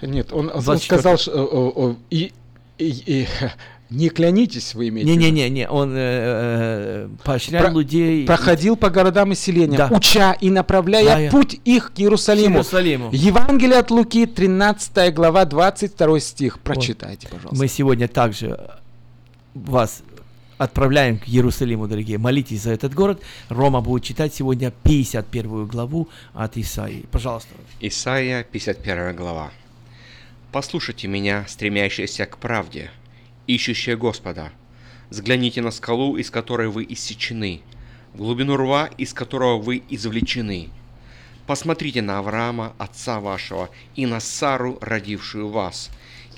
[0.02, 1.00] Нет, он, он 24.
[1.00, 2.32] сказал, что, о, о, и,
[2.76, 3.26] и- и,
[3.90, 5.22] не клянитесь, вы имеете в виду?
[5.24, 8.26] Не-не-не, он э, э, поощрял Про- людей...
[8.26, 9.88] проходил по городам и селениям, Да.
[9.90, 12.48] уча и направляя Да, путь их к Иерусалиму.
[12.48, 13.08] К Иерусалиму.
[13.12, 16.58] Евангелие от Луки, 13 глава, 22 стих.
[16.60, 17.56] Прочитайте, пожалуйста.
[17.56, 18.60] Мы сегодня также
[19.54, 20.02] вас
[20.58, 22.18] отправляем к Иерусалиму, дорогие.
[22.18, 23.22] Молитесь за этот город.
[23.48, 27.06] Рома будет читать сегодня 51 главу от Исаии.
[27.10, 27.48] Пожалуйста.
[27.80, 29.50] Исайя, 51 глава.
[30.50, 32.90] «Послушайте меня, стремящиеся к правде,
[33.48, 34.52] ищущие Господа.
[35.10, 37.62] Взгляните на скалу, из которой вы иссечены,
[38.14, 40.68] глубину рва, из которого вы извлечены.
[41.46, 45.90] Посмотрите на Авраама, отца вашего, и на Сару, родившую вас,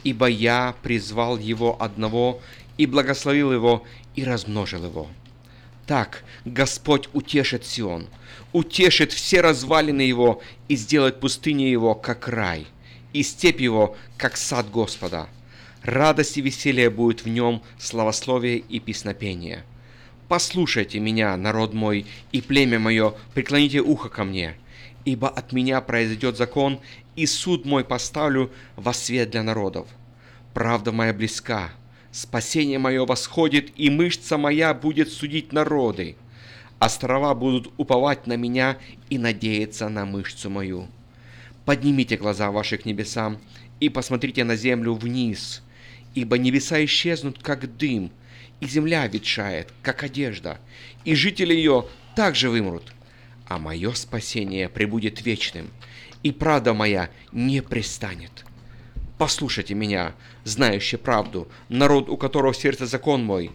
[0.05, 2.41] ибо я призвал его одного
[2.79, 3.85] и благословил его
[4.15, 5.09] и размножил его.
[5.87, 8.07] Так Господь утешит Сион,
[8.53, 12.69] утешит все развалины его и сделает пустыню его, как рай,
[13.13, 15.29] и степь его, как сад Господа.
[15.83, 19.65] Радость и веселье будет в нем, славословие и песнопение.
[20.29, 24.57] Послушайте меня, народ мой, и племя мое, преклоните ухо ко мне,
[25.05, 26.81] ибо от меня произойдет закон,
[27.17, 29.89] и суд мой поставлю во свет для народов.
[30.53, 31.71] Правда моя близка,
[32.13, 36.17] спасение мое восходит, и мышца моя будет судить народы.
[36.79, 38.79] Острова будут уповать на меня
[39.09, 40.89] и надеяться на мышцу мою.
[41.65, 43.39] Поднимите глаза ваши к небесам
[43.81, 45.63] и посмотрите на землю вниз,
[46.15, 48.11] ибо небеса исчезнут, как дым,
[48.61, 50.59] и земля ветшает, как одежда,
[51.05, 52.93] и жители ее также вымрут.
[53.47, 55.71] А мое спасение пребудет вечным,
[56.23, 58.45] и правда моя не пристанет.
[59.19, 63.51] Послушайте меня, знающие правду, народ, у которого в сердце закон мой.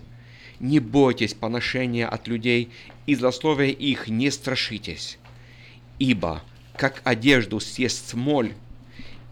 [0.59, 2.69] Не бойтесь поношения от людей,
[3.05, 5.17] и злословия их не страшитесь.
[5.99, 6.43] Ибо,
[6.77, 8.53] как одежду съест смоль,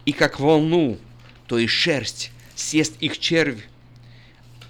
[0.05, 0.97] и как волну,
[1.47, 2.31] то и шерсть
[2.63, 3.67] съест их червь,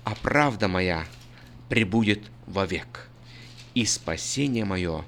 [0.04, 1.06] а правда моя
[1.70, 3.10] пребудет вовек,
[3.76, 5.04] и спасение мое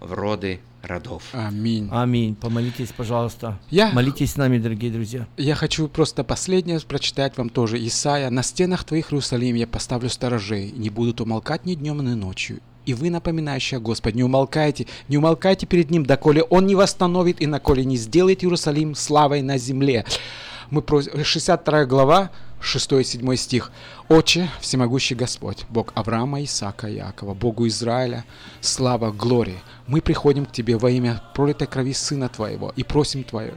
[0.00, 1.24] в роды родов.
[1.32, 1.88] Аминь.
[1.90, 2.36] Аминь.
[2.36, 3.58] Помолитесь, пожалуйста.
[3.70, 5.26] Я- Молитесь с нами, дорогие друзья.
[5.36, 7.84] Я хочу просто последнее прочитать вам тоже.
[7.86, 8.30] Исайя.
[8.30, 12.60] «На стенах твоих, Иерусалим, я поставлю сторожей, не будут умолкать ни днем, ни ночью.
[12.84, 17.40] И вы, напоминающие о Господе, не умолкайте, не умолкайте перед Ним, доколе Он не восстановит
[17.40, 20.04] и наколе не сделает Иерусалим славой на земле».
[20.70, 23.70] Мы просим, 62 глава, 6-7 стих.
[24.08, 28.24] «Отче, всемогущий Господь, Бог Авраама, Исаака, Якова, Богу Израиля,
[28.60, 33.54] слава, глория, мы приходим к Тебе во имя пролитой крови Сына Твоего и просим Твое,